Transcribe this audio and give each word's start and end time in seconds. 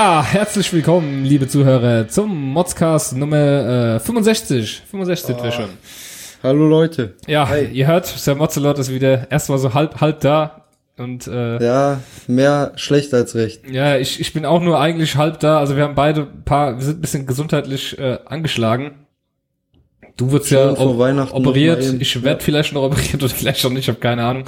Ja, 0.00 0.22
herzlich 0.22 0.72
willkommen, 0.72 1.24
liebe 1.24 1.48
Zuhörer, 1.48 2.06
zum 2.06 2.52
Modscast 2.52 3.16
Nummer 3.16 3.96
äh, 3.96 3.98
65. 3.98 4.82
65 4.88 5.26
sind 5.26 5.42
wir 5.42 5.50
schon. 5.50 5.70
Hallo 6.40 6.68
Leute. 6.68 7.14
Ja, 7.26 7.52
ihr 7.56 7.88
hört, 7.88 8.06
Sir 8.06 8.36
Mozzelot 8.36 8.78
ist 8.78 8.92
wieder 8.92 9.28
erstmal 9.28 9.58
so 9.58 9.74
halb, 9.74 10.00
halb 10.00 10.20
da. 10.20 10.66
Und 10.98 11.26
äh, 11.26 11.60
Ja, 11.60 11.98
mehr 12.28 12.74
schlecht 12.76 13.12
als 13.12 13.34
recht. 13.34 13.68
ja, 13.68 13.96
ich, 13.96 14.20
ich 14.20 14.32
bin 14.32 14.44
auch 14.44 14.62
nur 14.62 14.78
eigentlich 14.78 15.16
halb 15.16 15.40
da. 15.40 15.58
Also 15.58 15.74
wir 15.74 15.82
haben 15.82 15.96
beide 15.96 16.28
ein 16.32 16.44
paar, 16.44 16.76
wir 16.76 16.84
sind 16.84 16.98
ein 16.98 17.00
bisschen 17.00 17.26
gesundheitlich 17.26 17.98
äh, 17.98 18.18
angeschlagen. 18.24 18.92
Du 20.18 20.32
wirst 20.32 20.50
ja 20.50 20.76
Schön 20.76 20.76
vor 20.76 20.98
op 20.98 21.32
operiert, 21.32 21.82
ich 22.00 22.22
werde 22.22 22.40
Ja. 22.40 22.44
vielleicht 22.44 22.72
noch 22.74 22.82
operiert 22.82 23.14
oder 23.22 23.32
vielleicht 23.32 23.64
auch 23.64 23.70
nicht, 23.70 23.82
ich 23.82 23.88
habe 23.88 24.00
keine 24.00 24.24
Ahnung. 24.24 24.44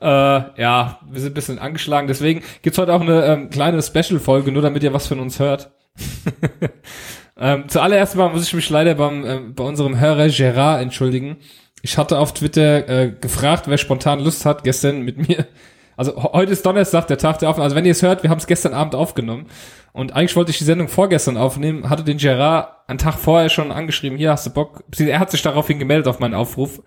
Äh, 0.00 0.06
ja, 0.06 1.00
wir 1.10 1.20
sind 1.20 1.32
ein 1.32 1.34
bisschen 1.34 1.58
angeschlagen, 1.58 2.06
deswegen 2.06 2.42
gibt's 2.60 2.78
heute 2.78 2.92
auch 2.92 3.00
eine 3.00 3.24
ähm, 3.24 3.50
kleine 3.50 3.82
Special-Folge, 3.82 4.52
nur 4.52 4.60
damit 4.62 4.82
ihr 4.82 4.92
was 4.92 5.06
von 5.06 5.18
uns 5.20 5.40
hört. 5.40 5.70
ähm, 7.40 7.64
zuallererst 7.68 8.16
mal 8.16 8.28
muss 8.28 8.46
ich 8.46 8.52
mich 8.52 8.68
leider 8.68 8.94
beim, 8.94 9.24
ähm, 9.24 9.54
bei 9.54 9.64
unserem 9.64 9.98
Hörer 9.98 10.28
Gerard 10.28 10.82
entschuldigen. 10.82 11.38
Ich 11.80 11.96
hatte 11.96 12.18
auf 12.18 12.34
Twitter 12.34 12.88
äh, 12.88 13.10
gefragt, 13.18 13.64
wer 13.66 13.78
spontan 13.78 14.20
Lust 14.20 14.44
hat, 14.44 14.62
gestern 14.62 15.02
mit 15.02 15.26
mir. 15.28 15.46
Also 15.96 16.16
heute 16.32 16.52
ist 16.52 16.64
Donnerstag, 16.66 17.06
der 17.06 17.18
Tag 17.18 17.38
der 17.38 17.48
Aufnahme. 17.50 17.64
Also 17.64 17.76
wenn 17.76 17.84
ihr 17.84 17.92
es 17.92 18.02
hört, 18.02 18.22
wir 18.22 18.30
haben 18.30 18.38
es 18.38 18.46
gestern 18.46 18.74
Abend 18.74 18.94
aufgenommen. 18.94 19.46
Und 19.92 20.14
eigentlich 20.14 20.34
wollte 20.36 20.50
ich 20.50 20.58
die 20.58 20.64
Sendung 20.64 20.88
vorgestern 20.88 21.36
aufnehmen, 21.36 21.88
hatte 21.88 22.02
den 22.04 22.18
Gerard 22.18 22.68
einen 22.88 22.98
Tag 22.98 23.14
vorher 23.14 23.48
schon 23.48 23.70
angeschrieben, 23.70 24.18
hier 24.18 24.30
hast 24.32 24.46
du 24.46 24.50
Bock. 24.50 24.82
Er 24.98 25.20
hat 25.20 25.30
sich 25.30 25.42
daraufhin 25.42 25.78
gemeldet 25.78 26.08
auf 26.08 26.18
meinen 26.18 26.34
Aufruf, 26.34 26.82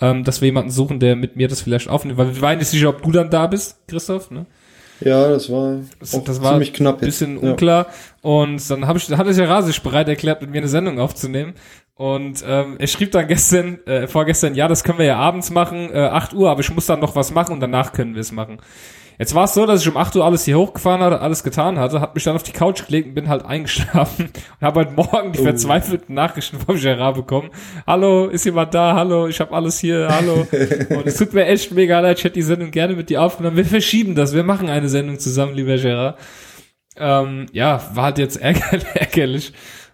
ähm, 0.00 0.22
dass 0.24 0.40
wir 0.40 0.46
jemanden 0.46 0.70
suchen, 0.70 1.00
der 1.00 1.16
mit 1.16 1.34
mir 1.36 1.48
das 1.48 1.60
vielleicht 1.62 1.88
aufnimmt. 1.88 2.18
Weil 2.18 2.34
wir 2.34 2.40
waren 2.42 2.58
nicht 2.58 2.68
sicher, 2.68 2.90
ob 2.90 3.02
du 3.02 3.10
dann 3.12 3.30
da 3.30 3.46
bist, 3.48 3.78
Christoph. 3.88 4.30
Ne? 4.30 4.46
Ja, 5.00 5.28
das 5.28 5.50
war, 5.50 5.78
Das, 5.98 6.10
das 6.24 6.40
war 6.42 6.52
ziemlich 6.52 6.72
knapp 6.72 6.96
ein 6.96 7.06
jetzt. 7.06 7.18
bisschen 7.18 7.42
Ja. 7.42 7.50
unklar. 7.50 7.86
Und 8.20 8.70
dann 8.70 8.86
hab 8.86 8.96
ich, 8.96 9.10
hat 9.10 9.26
er 9.26 9.32
Gerard 9.34 9.64
sich 9.66 9.82
bereit 9.82 10.08
erklärt, 10.08 10.40
mit 10.40 10.50
mir 10.50 10.58
eine 10.58 10.68
Sendung 10.68 11.00
aufzunehmen. 11.00 11.54
Und 11.94 12.42
ähm, 12.46 12.76
er 12.78 12.86
schrieb 12.86 13.12
dann 13.12 13.28
gestern, 13.28 13.78
äh, 13.86 14.06
vorgestern, 14.06 14.54
ja, 14.54 14.66
das 14.66 14.82
können 14.82 14.98
wir 14.98 15.04
ja 15.06 15.18
abends 15.18 15.50
machen, 15.50 15.90
äh, 15.92 15.98
8 15.98 16.32
Uhr, 16.32 16.50
aber 16.50 16.60
ich 16.60 16.72
muss 16.74 16.86
dann 16.86 17.00
noch 17.00 17.14
was 17.16 17.32
machen 17.32 17.52
und 17.52 17.60
danach 17.60 17.92
können 17.92 18.14
wir 18.14 18.20
es 18.22 18.32
machen. 18.32 18.58
Jetzt 19.18 19.34
war 19.34 19.44
es 19.44 19.52
so, 19.54 19.66
dass 19.66 19.82
ich 19.82 19.88
um 19.88 19.98
8 19.98 20.16
Uhr 20.16 20.24
alles 20.24 20.44
hier 20.46 20.58
hochgefahren 20.58 21.02
hatte, 21.02 21.20
alles 21.20 21.44
getan 21.44 21.78
hatte, 21.78 22.00
hat 22.00 22.14
mich 22.14 22.24
dann 22.24 22.34
auf 22.34 22.42
die 22.42 22.50
Couch 22.52 22.86
gelegt 22.86 23.08
und 23.08 23.14
bin 23.14 23.28
halt 23.28 23.44
eingeschlafen 23.44 24.30
und 24.60 24.66
habe 24.66 24.80
heute 24.80 24.92
Morgen 24.94 25.32
die 25.32 25.40
Oh. 25.40 25.44
verzweifelten 25.44 26.14
Nachrichten 26.14 26.58
vom 26.58 26.76
Gerard 26.80 27.14
bekommen. 27.14 27.50
Hallo, 27.86 28.26
ist 28.26 28.46
jemand 28.46 28.72
da? 28.72 28.94
Hallo, 28.94 29.28
ich 29.28 29.38
habe 29.38 29.54
alles 29.54 29.78
hier. 29.78 30.08
Hallo. 30.10 30.46
und 30.96 31.06
es 31.06 31.18
tut 31.18 31.34
mir 31.34 31.44
echt 31.44 31.72
mega 31.72 32.00
leid, 32.00 32.18
ich 32.18 32.24
hätte 32.24 32.34
die 32.34 32.42
Sendung 32.42 32.70
gerne 32.70 32.94
mit 32.96 33.10
dir 33.10 33.20
aufgenommen. 33.22 33.58
Wir 33.58 33.66
verschieben 33.66 34.14
das, 34.14 34.34
wir 34.34 34.44
machen 34.44 34.70
eine 34.70 34.88
Sendung 34.88 35.18
zusammen, 35.18 35.54
lieber 35.54 35.76
Gerard. 35.76 36.18
Ähm, 36.96 37.46
ja, 37.52 37.82
war 37.94 38.04
halt 38.04 38.18
jetzt 38.18 38.36
ärgerlich, 38.42 38.86
ärgerlich. 38.94 39.52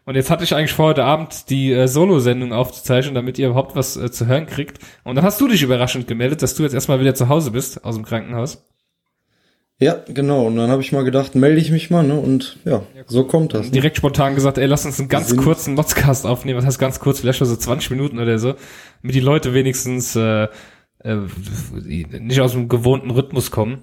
Und 0.08 0.14
jetzt 0.14 0.30
hatte 0.30 0.42
ich 0.42 0.54
eigentlich 0.54 0.72
vor 0.72 0.86
heute 0.86 1.04
Abend 1.04 1.50
die 1.50 1.70
äh, 1.70 1.86
Solo-Sendung 1.86 2.54
aufzuzeichnen, 2.54 3.14
damit 3.14 3.38
ihr 3.38 3.48
überhaupt 3.48 3.76
was 3.76 3.98
äh, 3.98 4.10
zu 4.10 4.24
hören 4.24 4.46
kriegt. 4.46 4.78
Und 5.04 5.16
dann 5.16 5.24
hast 5.26 5.38
du 5.38 5.48
dich 5.48 5.62
überraschend 5.62 6.08
gemeldet, 6.08 6.40
dass 6.40 6.54
du 6.54 6.62
jetzt 6.62 6.72
erstmal 6.72 6.98
wieder 6.98 7.14
zu 7.14 7.28
Hause 7.28 7.50
bist, 7.50 7.84
aus 7.84 7.94
dem 7.94 8.06
Krankenhaus. 8.06 8.64
Ja, 9.78 10.02
genau. 10.08 10.46
Und 10.46 10.56
dann 10.56 10.70
habe 10.70 10.80
ich 10.80 10.92
mal 10.92 11.04
gedacht, 11.04 11.34
melde 11.34 11.60
ich 11.60 11.70
mich 11.70 11.90
mal, 11.90 12.04
ne? 12.04 12.18
Und 12.18 12.56
ja, 12.64 12.84
so 13.06 13.24
kommt 13.24 13.52
das. 13.52 13.66
Ne? 13.66 13.72
Direkt 13.72 13.98
spontan 13.98 14.34
gesagt, 14.34 14.56
ey, 14.56 14.64
lass 14.64 14.86
uns 14.86 14.98
einen 14.98 15.10
ganz 15.10 15.28
Sind- 15.28 15.42
kurzen 15.42 15.74
Modscast 15.74 16.24
aufnehmen. 16.24 16.56
Was 16.58 16.64
heißt 16.64 16.78
ganz 16.78 17.00
kurz? 17.00 17.20
Vielleicht 17.20 17.40
nur 17.40 17.46
so 17.46 17.56
20 17.56 17.90
Minuten 17.90 18.18
oder 18.18 18.38
so. 18.38 18.54
Damit 19.02 19.14
die 19.14 19.20
Leute 19.20 19.52
wenigstens 19.52 20.16
äh, 20.16 20.44
äh, 21.00 21.16
nicht 21.82 22.40
aus 22.40 22.52
dem 22.52 22.70
gewohnten 22.70 23.10
Rhythmus 23.10 23.50
kommen. 23.50 23.82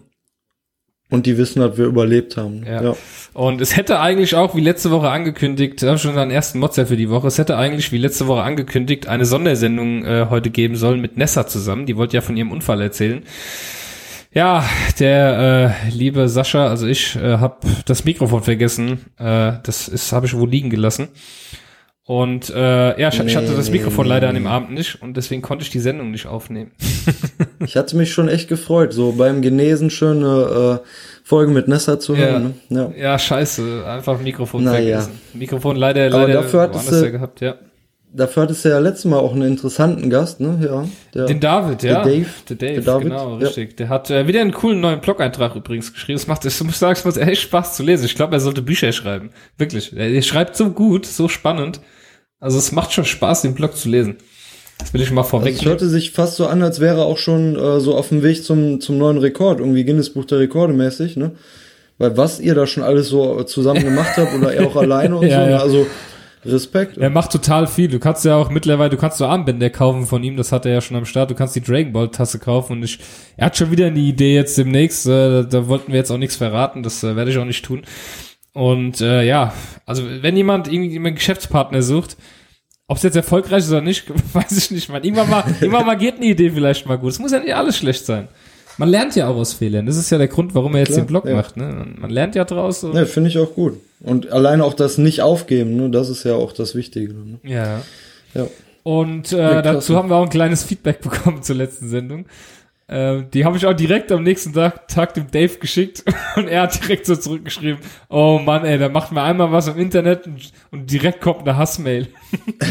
Und 1.11 1.27
die 1.27 1.37
wissen, 1.37 1.59
dass 1.59 1.77
wir 1.77 1.85
überlebt 1.85 2.35
haben. 2.35 2.63
Ja. 2.65 2.81
Ja. 2.81 2.95
Und 3.33 3.61
es 3.61 3.77
hätte 3.77 3.99
eigentlich 3.99 4.35
auch, 4.35 4.55
wie 4.55 4.61
letzte 4.61 4.89
Woche 4.89 5.09
angekündigt, 5.09 5.81
da 5.81 5.87
habe 5.87 5.97
ich 5.97 6.01
schon 6.01 6.17
einen 6.17 6.31
ersten 6.31 6.57
Motzer 6.57 6.87
für 6.87 6.97
die 6.97 7.09
Woche, 7.09 7.27
es 7.27 7.37
hätte 7.37 7.57
eigentlich, 7.57 7.91
wie 7.91 7.99
letzte 7.99 8.27
Woche 8.27 8.41
angekündigt, 8.41 9.07
eine 9.07 9.25
Sondersendung 9.25 10.03
äh, 10.03 10.27
heute 10.29 10.49
geben 10.49 10.75
sollen 10.75 11.01
mit 11.01 11.15
Nessa 11.15 11.45
zusammen. 11.45 11.85
Die 11.85 11.95
wollte 11.95 12.15
ja 12.15 12.21
von 12.21 12.35
ihrem 12.35 12.51
Unfall 12.51 12.81
erzählen. 12.81 13.21
Ja, 14.33 14.67
der 14.99 15.77
äh, 15.87 15.89
liebe 15.91 16.27
Sascha, 16.27 16.67
also 16.67 16.87
ich, 16.87 17.15
äh, 17.15 17.37
habe 17.37 17.67
das 17.85 18.03
Mikrofon 18.03 18.43
vergessen. 18.43 19.05
Äh, 19.17 19.53
das 19.63 19.87
ist, 19.87 20.11
habe 20.11 20.25
ich 20.25 20.35
wohl 20.35 20.49
liegen 20.49 20.69
gelassen. 20.69 21.07
Und 22.07 22.51
äh, 22.51 23.01
ja, 23.01 23.09
ich, 23.09 23.19
ich 23.19 23.35
hatte 23.35 23.55
das 23.55 23.71
Mikrofon 23.71 24.05
leider 24.05 24.29
an 24.29 24.35
dem 24.35 24.45
Abend 24.45 24.71
nicht 24.71 25.01
und 25.01 25.17
deswegen 25.17 25.41
konnte 25.41 25.63
ich 25.63 25.71
die 25.71 25.79
Sendung 25.79 26.11
nicht 26.11 26.27
aufnehmen. 26.27 26.71
Ich 27.65 27.75
hatte 27.77 27.97
mich 27.97 28.11
schon 28.13 28.27
echt 28.27 28.47
gefreut, 28.47 28.93
so 28.93 29.13
beim 29.13 29.41
Genesen 29.41 29.89
schöne 29.89 30.81
äh, 30.83 30.87
Folge 31.23 31.51
mit 31.51 31.67
Nessa 31.67 31.99
zu 31.99 32.15
hören. 32.15 32.53
Ne? 32.69 32.93
Ja. 32.95 33.03
Ja, 33.13 33.19
scheiße, 33.19 33.83
einfach 33.87 34.19
Mikrofon 34.21 34.65
Na 34.65 34.73
vergessen. 34.73 35.19
Mikrofon 35.33 35.75
leider, 35.75 36.05
Aber 36.07 36.27
leider 36.27 36.41
dafür 36.43 36.61
hattest 36.61 36.91
du- 36.91 36.95
ja 37.05 37.09
gehabt, 37.09 37.41
ja. 37.41 37.55
Dafür 38.15 38.43
hattest 38.43 38.63
du 38.63 38.69
ja 38.69 38.79
letztes 38.79 39.05
Mal 39.05 39.17
auch 39.19 39.33
einen 39.33 39.41
interessanten 39.41 40.09
Gast, 40.09 40.39
ne? 40.39 40.57
Ja. 40.63 40.87
Der, 41.13 41.25
Den 41.25 41.39
David, 41.41 41.83
ja. 41.83 42.03
Der 42.03 42.13
Dave. 42.13 42.25
Der 42.49 42.55
Dave, 42.55 42.73
Der 42.73 42.81
David, 42.81 43.03
genau, 43.09 43.31
ja. 43.31 43.35
richtig. 43.47 43.75
Der 43.77 43.89
hat 43.89 44.09
äh, 44.09 44.27
wieder 44.27 44.39
einen 44.41 44.53
coolen 44.53 44.79
neuen 44.79 45.01
Blog-Eintrag 45.01 45.55
übrigens 45.55 45.91
geschrieben. 45.91 46.15
Es 46.17 46.27
macht, 46.27 46.45
ich 46.45 46.63
muss 46.63 46.79
sagen, 46.79 46.93
es 46.97 47.03
macht 47.03 47.17
echt 47.17 47.41
Spaß 47.41 47.75
zu 47.75 47.83
lesen. 47.83 48.05
Ich 48.05 48.15
glaube, 48.15 48.33
er 48.35 48.39
sollte 48.39 48.61
Bücher 48.61 48.91
schreiben. 48.93 49.31
Wirklich. 49.57 49.91
Er, 49.95 50.09
er 50.09 50.21
schreibt 50.21 50.55
so 50.55 50.69
gut, 50.69 51.05
so 51.05 51.27
spannend. 51.27 51.81
Also 52.39 52.57
es 52.57 52.71
macht 52.71 52.93
schon 52.93 53.05
Spaß, 53.05 53.41
den 53.41 53.53
Blog 53.55 53.75
zu 53.75 53.89
lesen. 53.89 54.15
Das 54.77 54.93
will 54.93 55.01
ich 55.01 55.11
mal 55.11 55.21
Also 55.21 55.31
vorweg. 55.31 55.55
es 55.55 55.65
hörte 55.65 55.87
sich 55.89 56.11
fast 56.11 56.35
so 56.35 56.47
an, 56.47 56.61
als 56.61 56.79
wäre 56.79 56.99
er 56.99 57.05
auch 57.05 57.17
schon 57.17 57.55
äh, 57.55 57.79
so 57.79 57.95
auf 57.95 58.09
dem 58.09 58.23
Weg 58.23 58.43
zum, 58.43 58.81
zum 58.81 58.97
neuen 58.97 59.17
Rekord, 59.17 59.59
irgendwie 59.59 59.83
Guinness 59.85 60.09
Buch 60.11 60.25
der 60.25 60.39
Rekorde 60.39 60.73
mäßig, 60.73 61.15
ne? 61.17 61.31
Weil 61.97 62.17
was 62.17 62.41
ihr 62.41 62.55
da 62.55 62.67
schon 62.67 62.83
alles 62.83 63.07
so 63.07 63.41
zusammen 63.43 63.83
gemacht 63.83 64.17
habt 64.17 64.33
oder 64.35 64.53
er 64.53 64.67
auch 64.67 64.75
alleine 64.75 65.15
und 65.15 65.27
Ja, 65.27 65.37
so, 65.37 65.41
ja. 65.41 65.47
ne? 65.57 65.61
also 65.61 65.87
Respekt. 66.45 66.97
er 66.97 67.09
macht 67.09 67.31
total 67.31 67.67
viel. 67.67 67.87
Du 67.87 67.99
kannst 67.99 68.25
ja 68.25 68.35
auch 68.35 68.49
mittlerweile, 68.49 68.89
du 68.89 68.97
kannst 68.97 69.17
so 69.17 69.25
Armbänder 69.25 69.69
kaufen 69.69 70.05
von 70.05 70.23
ihm, 70.23 70.37
das 70.37 70.51
hat 70.51 70.65
er 70.65 70.73
ja 70.73 70.81
schon 70.81 70.97
am 70.97 71.05
Start. 71.05 71.31
Du 71.31 71.35
kannst 71.35 71.55
die 71.55 71.61
Dragon 71.61 71.93
Ball 71.93 72.09
Tasse 72.09 72.39
kaufen 72.39 72.73
und 72.73 72.83
ich, 72.83 72.99
er 73.37 73.47
hat 73.47 73.57
schon 73.57 73.71
wieder 73.71 73.87
eine 73.87 73.99
Idee 73.99 74.35
jetzt 74.35 74.57
demnächst. 74.57 75.05
Äh, 75.05 75.09
da, 75.09 75.43
da 75.43 75.67
wollten 75.67 75.91
wir 75.91 75.97
jetzt 75.97 76.11
auch 76.11 76.17
nichts 76.17 76.35
verraten, 76.35 76.83
das 76.83 77.03
äh, 77.03 77.15
werde 77.15 77.31
ich 77.31 77.37
auch 77.37 77.45
nicht 77.45 77.65
tun. 77.65 77.83
Und 78.53 79.01
äh, 79.01 79.23
ja, 79.23 79.53
also 79.85 80.03
wenn 80.21 80.37
jemand 80.37 80.71
irgendwie 80.71 80.95
einen 80.95 81.15
Geschäftspartner 81.15 81.81
sucht, 81.81 82.15
ob 82.87 82.97
es 82.97 83.03
jetzt 83.03 83.15
erfolgreich 83.15 83.59
ist 83.59 83.71
oder 83.71 83.81
nicht, 83.81 84.05
weiß 84.33 84.57
ich 84.57 84.71
nicht. 84.71 84.89
Man, 84.89 85.03
irgendwann 85.03 85.29
mal, 85.29 85.43
irgendwann 85.59 85.85
mal 85.85 85.97
geht 85.97 86.15
eine 86.15 86.25
Idee 86.25 86.51
vielleicht 86.51 86.85
mal 86.85 86.97
gut. 86.97 87.11
Es 87.11 87.19
muss 87.19 87.31
ja 87.31 87.39
nicht 87.39 87.55
alles 87.55 87.77
schlecht 87.77 88.05
sein. 88.05 88.27
Man 88.77 88.89
lernt 88.89 89.15
ja 89.15 89.27
auch 89.29 89.35
aus 89.35 89.53
Fehlern. 89.53 89.85
Das 89.85 89.95
ist 89.97 90.09
ja 90.09 90.17
der 90.17 90.27
Grund, 90.27 90.53
warum 90.55 90.73
er 90.73 90.79
jetzt 90.79 90.89
Klar, 90.89 91.01
den 91.01 91.07
Blog 91.07 91.25
ja. 91.25 91.35
macht. 91.35 91.57
Ne? 91.57 91.85
Man- 91.97 92.09
lernt 92.09 92.35
ja 92.35 92.43
draus. 92.45 92.83
Ne, 92.83 93.05
finde 93.05 93.29
ich 93.29 93.37
auch 93.37 93.53
gut. 93.53 93.79
Und 94.01 94.31
alleine 94.31 94.63
auch 94.65 94.73
das 94.73 94.97
nicht 94.97 95.21
aufgeben, 95.21 95.75
ne? 95.77 95.89
Das 95.89 96.09
ist 96.09 96.23
ja 96.23 96.35
auch 96.35 96.51
das 96.51 96.75
Wichtige. 96.75 97.13
Ne? 97.13 97.39
Ja. 97.43 97.81
Ja. 98.33 98.47
Und 98.83 99.31
äh, 99.31 99.37
Ja, 99.37 99.61
dazu 99.61 99.95
haben 99.95 100.09
wir 100.09 100.15
auch 100.17 100.23
ein 100.23 100.29
kleines 100.29 100.63
Feedback 100.63 101.01
bekommen 101.01 101.41
zur 101.41 101.55
letzten 101.55 101.89
Sendung. 101.89 102.25
Äh, 102.87 103.23
die 103.33 103.45
habe 103.45 103.57
ich 103.57 103.65
auch 103.65 103.73
direkt 103.73 104.11
am 104.11 104.21
nächsten 104.21 104.53
Tag, 104.53 104.87
Tag 104.87 105.15
dem 105.15 105.31
Dave 105.31 105.57
geschickt 105.57 106.03
und 106.35 106.47
er 106.47 106.63
hat 106.63 106.83
direkt 106.83 107.07
so 107.07 107.15
zurückgeschrieben, 107.15 107.79
oh 108.09 108.37
Mann, 108.37 108.63
ey, 108.63 108.77
da 108.77 108.89
macht 108.89 109.11
man 109.11 109.23
einmal 109.23 109.51
was 109.51 109.67
im 109.67 109.79
Internet 109.79 110.27
und, 110.27 110.51
und 110.69 110.91
direkt 110.91 111.19
kommt 111.19 111.41
eine 111.41 111.57
Hassmail. 111.57 112.07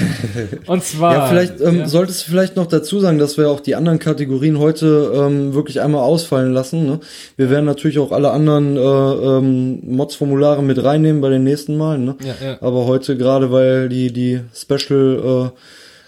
und 0.67 0.85
zwar... 0.85 1.15
Ja, 1.15 1.27
vielleicht 1.27 1.61
ähm, 1.61 1.81
ja. 1.81 1.89
solltest 1.89 2.27
du 2.27 2.31
vielleicht 2.31 2.55
noch 2.55 2.67
dazu 2.67 3.01
sagen, 3.01 3.19
dass 3.19 3.37
wir 3.39 3.51
auch 3.51 3.59
die 3.59 3.75
anderen 3.75 3.99
Kategorien 3.99 4.61
heute 4.61 5.13
ähm, 5.17 5.53
wirklich 5.53 5.81
einmal 5.81 6.03
ausfallen 6.03 6.53
lassen. 6.53 6.87
Ne? 6.87 7.01
Wir 7.37 7.51
werden 7.51 7.65
natürlich 7.65 7.99
auch 7.99 8.13
alle 8.13 8.31
anderen 8.31 8.77
äh, 8.77 8.81
ähm, 8.81 9.81
Mods-Formulare 9.83 10.63
mit 10.63 10.83
reinnehmen 10.85 11.23
bei 11.23 11.31
den 11.31 11.43
nächsten 11.43 11.77
Malen. 11.77 12.05
Ne? 12.05 12.17
Ja, 12.25 12.47
ja. 12.47 12.59
Aber 12.61 12.87
heute 12.87 13.17
gerade, 13.17 13.51
weil 13.51 13.89
die 13.89 14.13
die 14.13 14.43
Special 14.55 15.51
äh, 15.53 15.59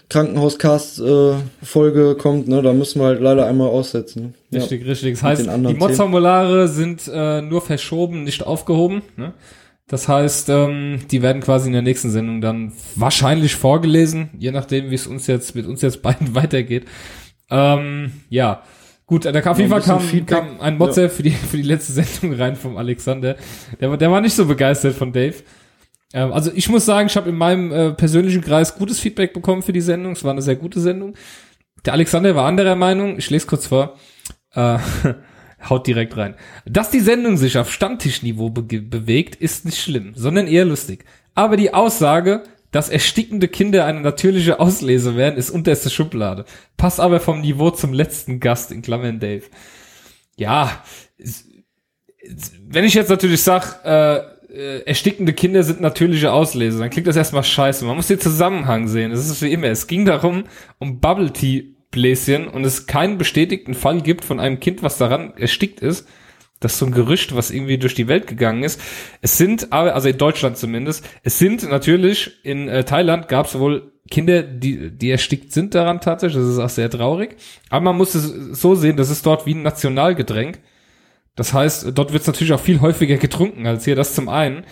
Krankenhauscast-Folge 0.09 2.15
kommt, 2.15 2.47
ne, 2.47 2.61
da 2.61 2.73
müssen 2.73 2.99
wir 3.01 3.07
halt 3.07 3.21
leider 3.21 3.45
einmal 3.47 3.69
aussetzen. 3.69 4.33
Ne? 4.49 4.59
Richtig, 4.59 4.85
richtig. 4.85 5.13
Das 5.15 5.23
heißt, 5.23 5.45
die 5.47 5.73
Mods-Formulare 5.73 6.67
sind 6.67 7.09
äh, 7.13 7.41
nur 7.41 7.61
verschoben, 7.61 8.23
nicht 8.23 8.43
aufgehoben. 8.45 9.01
Ne? 9.15 9.33
Das 9.87 10.07
heißt, 10.07 10.49
ähm, 10.49 10.99
die 11.11 11.21
werden 11.21 11.41
quasi 11.41 11.67
in 11.67 11.73
der 11.73 11.81
nächsten 11.81 12.09
Sendung 12.09 12.41
dann 12.41 12.73
wahrscheinlich 12.95 13.55
vorgelesen, 13.55 14.29
je 14.37 14.51
nachdem, 14.51 14.91
wie 14.91 14.95
es 14.95 15.07
uns 15.07 15.27
jetzt 15.27 15.55
mit 15.55 15.65
uns 15.65 15.81
jetzt 15.81 16.01
beiden 16.01 16.35
weitergeht. 16.35 16.85
Ähm, 17.49 18.11
ja, 18.29 18.63
gut, 19.05 19.23
da 19.25 19.31
auf 19.49 19.57
jeden 19.57 19.69
Fall 19.69 19.81
kam, 19.81 20.01
Feedback. 20.01 20.37
kam 20.39 20.59
ein 20.59 20.77
Motzer 20.77 21.09
für 21.09 21.23
die 21.23 21.31
für 21.31 21.55
die 21.57 21.63
letzte 21.63 21.93
Sendung 22.03 22.33
rein 22.37 22.55
vom 22.57 22.75
Alexander. 22.75 23.37
Der, 23.79 23.89
war- 23.89 23.97
der 23.97 24.11
war 24.11 24.19
nicht 24.19 24.35
so 24.35 24.45
begeistert 24.45 24.95
von 24.95 25.13
Dave. 25.13 25.35
Ähm, 26.13 26.31
also 26.31 26.51
ich 26.53 26.69
muss 26.69 26.85
sagen, 26.85 27.07
ich 27.07 27.17
habe 27.17 27.29
in 27.29 27.37
meinem 27.37 27.71
äh, 27.71 27.91
persönlichen 27.91 28.41
Kreis 28.41 28.75
gutes 28.75 28.99
Feedback 28.99 29.33
bekommen 29.33 29.63
für 29.63 29.73
die 29.73 29.81
Sendung. 29.81 30.13
Es 30.13 30.23
war 30.23 30.31
eine 30.31 30.41
sehr 30.41 30.55
gute 30.55 30.79
Sendung. 30.79 31.15
Der 31.85 31.93
Alexander 31.93 32.35
war 32.35 32.45
anderer 32.45 32.75
Meinung. 32.75 33.17
Ich 33.17 33.29
lese 33.29 33.47
kurz 33.47 33.67
vor. 33.67 33.97
Äh, 34.53 34.79
haut 35.69 35.87
direkt 35.87 36.15
rein. 36.17 36.35
Dass 36.65 36.91
die 36.91 36.99
Sendung 36.99 37.37
sich 37.37 37.57
auf 37.57 37.71
Stammtischniveau 37.71 38.49
be 38.49 38.81
bewegt, 38.81 39.35
ist 39.35 39.65
nicht 39.65 39.81
schlimm, 39.81 40.13
sondern 40.15 40.47
eher 40.47 40.65
lustig. 40.65 41.05
Aber 41.33 41.57
die 41.57 41.73
Aussage, 41.73 42.43
dass 42.71 42.89
erstickende 42.89 43.47
Kinder 43.47 43.85
eine 43.85 44.01
natürliche 44.01 44.59
Auslese 44.59 45.15
wären, 45.15 45.35
ist 45.35 45.49
unterste 45.49 45.89
Schublade. 45.89 46.45
Passt 46.77 46.99
aber 46.99 47.19
vom 47.19 47.41
Niveau 47.41 47.71
zum 47.71 47.93
letzten 47.93 48.39
Gast, 48.39 48.71
in 48.71 48.81
Klammern 48.81 49.19
Dave. 49.19 49.43
Ja, 50.35 50.83
wenn 52.67 52.83
ich 52.83 52.93
jetzt 52.93 53.09
natürlich 53.09 53.41
sag, 53.41 53.83
äh, 53.85 54.21
äh, 54.57 54.79
erstickende 54.79 55.33
Kinder 55.33 55.63
sind 55.63 55.81
natürliche 55.81 56.31
Auslese. 56.31 56.79
Dann 56.79 56.89
klingt 56.89 57.07
das 57.07 57.15
erstmal 57.15 57.43
scheiße. 57.43 57.85
Man 57.85 57.95
muss 57.95 58.07
den 58.07 58.19
Zusammenhang 58.19 58.87
sehen. 58.87 59.11
Das 59.11 59.29
ist 59.29 59.41
wie 59.41 59.53
immer. 59.53 59.67
Es 59.67 59.87
ging 59.87 60.05
darum, 60.05 60.45
um 60.79 60.99
Bubble 60.99 61.31
Tea 61.31 61.75
Bläschen 61.91 62.47
und 62.47 62.65
es 62.65 62.85
keinen 62.85 63.17
bestätigten 63.17 63.73
Fall 63.73 64.01
gibt 64.01 64.25
von 64.25 64.39
einem 64.39 64.59
Kind, 64.59 64.83
was 64.83 64.97
daran 64.97 65.33
erstickt 65.37 65.79
ist. 65.79 66.07
Das 66.59 66.73
ist 66.73 66.79
so 66.79 66.87
ein 66.87 66.91
Gerücht, 66.91 67.35
was 67.35 67.51
irgendwie 67.51 67.77
durch 67.77 67.93
die 67.93 68.07
Welt 68.07 68.27
gegangen 68.27 68.63
ist. 68.63 68.81
Es 69.21 69.37
sind, 69.37 69.71
aber, 69.71 69.93
also 69.93 70.09
in 70.09 70.17
Deutschland 70.17 70.57
zumindest, 70.57 71.05
es 71.23 71.37
sind 71.37 71.69
natürlich, 71.69 72.43
in 72.43 72.67
äh, 72.67 72.83
Thailand 72.83 73.27
gab 73.27 73.45
es 73.45 73.57
wohl 73.59 73.91
Kinder, 74.09 74.41
die, 74.41 74.91
die 74.91 75.11
erstickt 75.11 75.53
sind 75.53 75.75
daran 75.75 76.01
tatsächlich. 76.01 76.41
Das 76.41 76.51
ist 76.51 76.59
auch 76.59 76.69
sehr 76.69 76.89
traurig. 76.89 77.35
Aber 77.69 77.85
man 77.85 77.97
muss 77.97 78.15
es 78.15 78.59
so 78.59 78.73
sehen, 78.73 78.97
das 78.97 79.09
ist 79.09 79.25
dort 79.25 79.45
wie 79.45 79.53
ein 79.53 79.61
Nationalgetränk. 79.61 80.59
Das 81.37 81.53
heißt, 81.53 81.91
dort 81.93 82.11
wird 82.11 82.21
es 82.21 82.27
natürlich 82.27 82.51
auch 82.51 82.59
viel 82.59 82.81
häufiger 82.81 83.15
getrunken 83.15 83.65
als 83.65 83.85
hier, 83.85 83.95
das 83.95 84.13
zum 84.13 84.27
einen. 84.27 84.65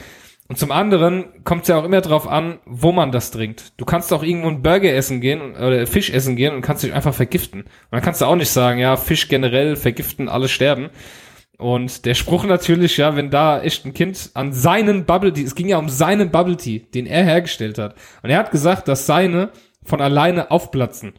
Und 0.47 0.59
zum 0.59 0.71
anderen 0.71 1.25
kommt 1.43 1.63
es 1.63 1.69
ja 1.69 1.77
auch 1.77 1.85
immer 1.85 2.01
drauf 2.01 2.27
an, 2.27 2.59
wo 2.65 2.91
man 2.91 3.11
das 3.11 3.31
trinkt. 3.31 3.73
Du 3.77 3.85
kannst 3.85 4.11
auch 4.11 4.21
irgendwo 4.21 4.49
einen 4.49 4.61
Burger 4.61 4.93
essen 4.93 5.21
gehen 5.21 5.55
oder 5.55 5.87
Fisch 5.87 6.11
essen 6.11 6.35
gehen 6.35 6.53
und 6.53 6.61
kannst 6.61 6.83
dich 6.83 6.93
einfach 6.93 7.13
vergiften. 7.13 7.61
Und 7.61 7.69
dann 7.91 8.01
kannst 8.01 8.21
du 8.21 8.25
auch 8.25 8.35
nicht 8.35 8.51
sagen, 8.51 8.79
ja, 8.79 8.97
Fisch 8.97 9.27
generell 9.27 9.75
vergiften, 9.75 10.27
alle 10.27 10.47
sterben. 10.47 10.89
Und 11.57 12.05
der 12.05 12.15
Spruch 12.15 12.43
natürlich, 12.45 12.97
ja, 12.97 13.15
wenn 13.15 13.31
da 13.31 13.61
echt 13.61 13.85
ein 13.85 13.93
Kind 13.93 14.31
an 14.33 14.51
seinen 14.51 15.05
Bubble 15.05 15.33
Tea, 15.33 15.43
es 15.43 15.55
ging 15.55 15.69
ja 15.69 15.77
um 15.77 15.89
seinen 15.89 16.29
Bubble 16.29 16.57
Tea, 16.57 16.79
den 16.93 17.05
er 17.05 17.23
hergestellt 17.23 17.77
hat. 17.77 17.95
Und 18.21 18.29
er 18.29 18.37
hat 18.37 18.51
gesagt, 18.51 18.87
dass 18.87 19.05
seine 19.05 19.49
von 19.83 20.01
alleine 20.01 20.51
aufplatzen. 20.51 21.13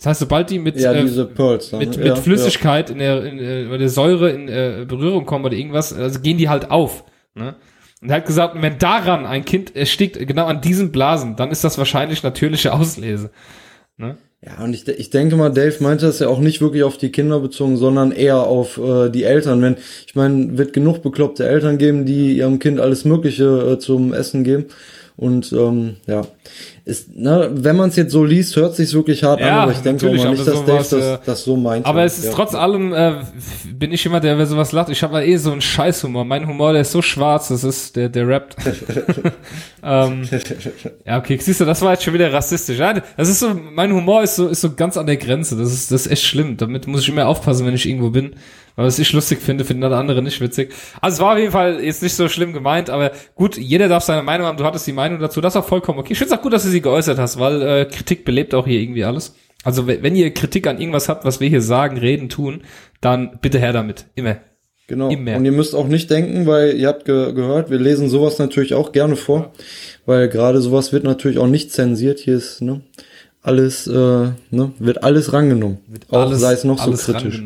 Das 0.00 0.06
heißt, 0.06 0.20
sobald 0.20 0.48
die 0.48 0.58
mit, 0.58 0.80
Ja, 0.80 0.94
äh, 0.94 1.24
Pearls. 1.26 1.70
dann, 1.70 1.80
mit, 1.80 1.90
ne? 1.90 1.98
mit 1.98 2.06
ja, 2.06 2.16
Flüssigkeit 2.16 2.88
in 2.88 3.00
der, 3.00 3.22
in, 3.22 3.38
äh, 3.38 3.66
oder 3.68 3.76
der 3.76 3.90
Säure 3.90 4.30
in 4.30 4.48
äh, 4.48 4.86
Berührung 4.88 5.26
kommen 5.26 5.44
oder 5.44 5.54
irgendwas, 5.54 5.92
also 5.92 6.20
gehen 6.20 6.38
die 6.38 6.48
halt 6.48 6.70
auf. 6.70 7.04
Ne? 7.34 7.54
Und 8.00 8.08
er 8.08 8.16
hat 8.16 8.26
gesagt, 8.26 8.56
wenn 8.58 8.78
daran 8.78 9.26
ein 9.26 9.44
Kind 9.44 9.76
erstickt, 9.76 10.26
genau 10.26 10.46
an 10.46 10.62
diesen 10.62 10.90
Blasen, 10.90 11.36
dann 11.36 11.50
ist 11.50 11.64
das 11.64 11.76
wahrscheinlich 11.76 12.22
natürliche 12.22 12.72
Auslese. 12.72 13.28
Ne? 13.98 14.16
Ja, 14.42 14.52
ja 14.52 14.64
und 14.64 14.72
ich, 14.72 14.88
ich 14.88 15.10
denke 15.10 15.36
mal, 15.36 15.52
Dave 15.52 15.76
meinte 15.80 16.06
das 16.06 16.20
ja 16.20 16.28
auch 16.28 16.40
nicht 16.40 16.62
wirklich 16.62 16.82
auf 16.82 16.96
die 16.96 17.12
Kinder 17.12 17.38
bezogen, 17.38 17.76
sondern 17.76 18.10
eher 18.10 18.38
auf 18.38 18.78
äh, 18.78 19.10
die 19.10 19.24
Eltern. 19.24 19.60
Wenn, 19.60 19.76
ich 20.06 20.14
meine, 20.14 20.56
wird 20.56 20.72
genug 20.72 21.02
bekloppte 21.02 21.46
Eltern 21.46 21.76
geben, 21.76 22.06
die 22.06 22.38
ihrem 22.38 22.58
Kind 22.58 22.80
alles 22.80 23.04
Mögliche 23.04 23.72
äh, 23.72 23.78
zum 23.78 24.14
Essen 24.14 24.44
geben. 24.44 24.64
Und 25.18 25.52
ähm, 25.52 25.96
ja, 26.06 26.22
ist, 26.90 27.16
ne, 27.16 27.50
wenn 27.52 27.76
man 27.76 27.88
es 27.88 27.96
jetzt 27.96 28.12
so 28.12 28.24
liest, 28.24 28.56
hört 28.56 28.74
sich 28.74 28.92
wirklich 28.92 29.22
hart 29.22 29.40
Ja, 29.40 29.46
an, 29.46 29.58
aber 29.60 29.72
ich 29.72 29.78
denke 29.78 30.08
auch 30.08 30.14
mal 30.14 30.30
nicht, 30.30 30.46
dass 30.46 30.64
Dave 30.64 30.84
sowas, 30.84 30.92
äh, 30.92 30.98
das, 30.98 31.20
das 31.24 31.44
so 31.44 31.56
meint. 31.56 31.86
Aber 31.86 32.04
es 32.04 32.18
ist 32.18 32.26
ja. 32.26 32.32
trotz 32.32 32.54
allem, 32.54 32.92
äh, 32.92 33.14
bin 33.72 33.92
ich 33.92 34.02
jemand, 34.04 34.24
der 34.24 34.36
wer 34.36 34.46
sowas 34.46 34.72
lacht. 34.72 34.90
Ich 34.90 35.02
habe 35.02 35.24
eh 35.24 35.36
so 35.36 35.52
einen 35.52 35.60
Scheißhumor. 35.60 36.24
Mein 36.24 36.46
Humor, 36.46 36.72
der 36.72 36.82
ist 36.82 36.92
so 36.92 37.00
schwarz, 37.00 37.48
das 37.48 37.64
ist, 37.64 37.96
der, 37.96 38.08
der 38.08 38.28
rappt. 38.28 38.56
ähm, 39.82 40.28
ja, 41.06 41.18
okay, 41.18 41.38
siehst 41.40 41.60
du, 41.60 41.64
das 41.64 41.80
war 41.82 41.92
jetzt 41.92 42.02
schon 42.02 42.14
wieder 42.14 42.32
rassistisch. 42.32 42.78
Ja, 42.78 42.94
das 43.16 43.28
ist 43.28 43.40
so, 43.40 43.54
mein 43.54 43.92
Humor 43.92 44.22
ist 44.22 44.36
so, 44.36 44.48
ist 44.48 44.60
so 44.60 44.74
ganz 44.74 44.96
an 44.96 45.06
der 45.06 45.16
Grenze. 45.16 45.56
Das 45.56 45.72
ist, 45.72 45.92
das 45.92 46.06
ist 46.06 46.12
echt 46.12 46.24
schlimm. 46.24 46.56
Damit 46.56 46.86
muss 46.86 47.02
ich 47.02 47.08
immer 47.08 47.26
aufpassen, 47.26 47.66
wenn 47.66 47.74
ich 47.74 47.88
irgendwo 47.88 48.10
bin. 48.10 48.34
Weil 48.76 48.86
was 48.86 48.98
ich 48.98 49.12
lustig 49.12 49.40
finde, 49.40 49.64
finden 49.64 49.84
alle 49.84 49.96
andere 49.96 50.22
nicht 50.22 50.40
witzig. 50.40 50.72
Also 51.00 51.16
es 51.16 51.20
war 51.20 51.32
auf 51.32 51.38
jeden 51.38 51.52
Fall 51.52 51.82
jetzt 51.82 52.02
nicht 52.02 52.14
so 52.14 52.28
schlimm 52.28 52.52
gemeint, 52.52 52.88
aber 52.88 53.12
gut, 53.34 53.56
jeder 53.56 53.88
darf 53.88 54.04
seine 54.04 54.22
Meinung 54.22 54.46
haben. 54.46 54.56
Du 54.56 54.64
hattest 54.64 54.86
die 54.86 54.92
Meinung 54.92 55.18
dazu, 55.18 55.40
das 55.40 55.54
ist 55.54 55.60
auch 55.60 55.66
vollkommen 55.66 55.98
okay. 55.98 56.12
Ich 56.12 56.18
finde 56.18 56.32
es 56.32 56.38
auch 56.38 56.42
gut, 56.42 56.52
dass 56.52 56.62
du 56.62 56.68
sie 56.68 56.79
geäußert 56.80 57.18
hast, 57.18 57.38
weil 57.38 57.62
äh, 57.62 57.84
Kritik 57.84 58.24
belebt 58.24 58.54
auch 58.54 58.66
hier 58.66 58.80
irgendwie 58.80 59.04
alles. 59.04 59.34
Also 59.62 59.86
wenn 59.86 60.16
ihr 60.16 60.32
Kritik 60.32 60.66
an 60.66 60.80
irgendwas 60.80 61.08
habt, 61.08 61.24
was 61.24 61.40
wir 61.40 61.48
hier 61.48 61.60
sagen, 61.60 61.98
reden, 61.98 62.28
tun, 62.28 62.62
dann 63.00 63.38
bitte 63.42 63.58
her 63.58 63.72
damit. 63.72 64.06
Immer. 64.14 64.38
Genau. 64.86 65.08
Immer. 65.08 65.36
Und 65.36 65.44
ihr 65.44 65.52
müsst 65.52 65.74
auch 65.74 65.86
nicht 65.86 66.10
denken, 66.10 66.46
weil 66.46 66.76
ihr 66.76 66.88
habt 66.88 67.04
ge 67.04 67.32
gehört, 67.32 67.70
wir 67.70 67.78
lesen 67.78 68.08
sowas 68.08 68.38
natürlich 68.38 68.74
auch 68.74 68.90
gerne 68.90 69.16
vor, 69.16 69.52
weil 70.04 70.28
gerade 70.28 70.60
sowas 70.60 70.92
wird 70.92 71.04
natürlich 71.04 71.38
auch 71.38 71.46
nicht 71.46 71.70
zensiert. 71.70 72.18
Hier 72.18 72.36
ist 72.36 72.60
ne, 72.60 72.80
alles, 73.42 73.86
äh, 73.86 73.92
ne, 74.50 74.72
wird 74.78 75.02
alles 75.02 75.32
rangenommen, 75.32 75.78
auch 76.10 76.32
sei 76.34 76.52
es 76.52 76.64
noch 76.64 76.78
so 76.78 76.84
alles 76.84 77.06
kritisch. 77.06 77.42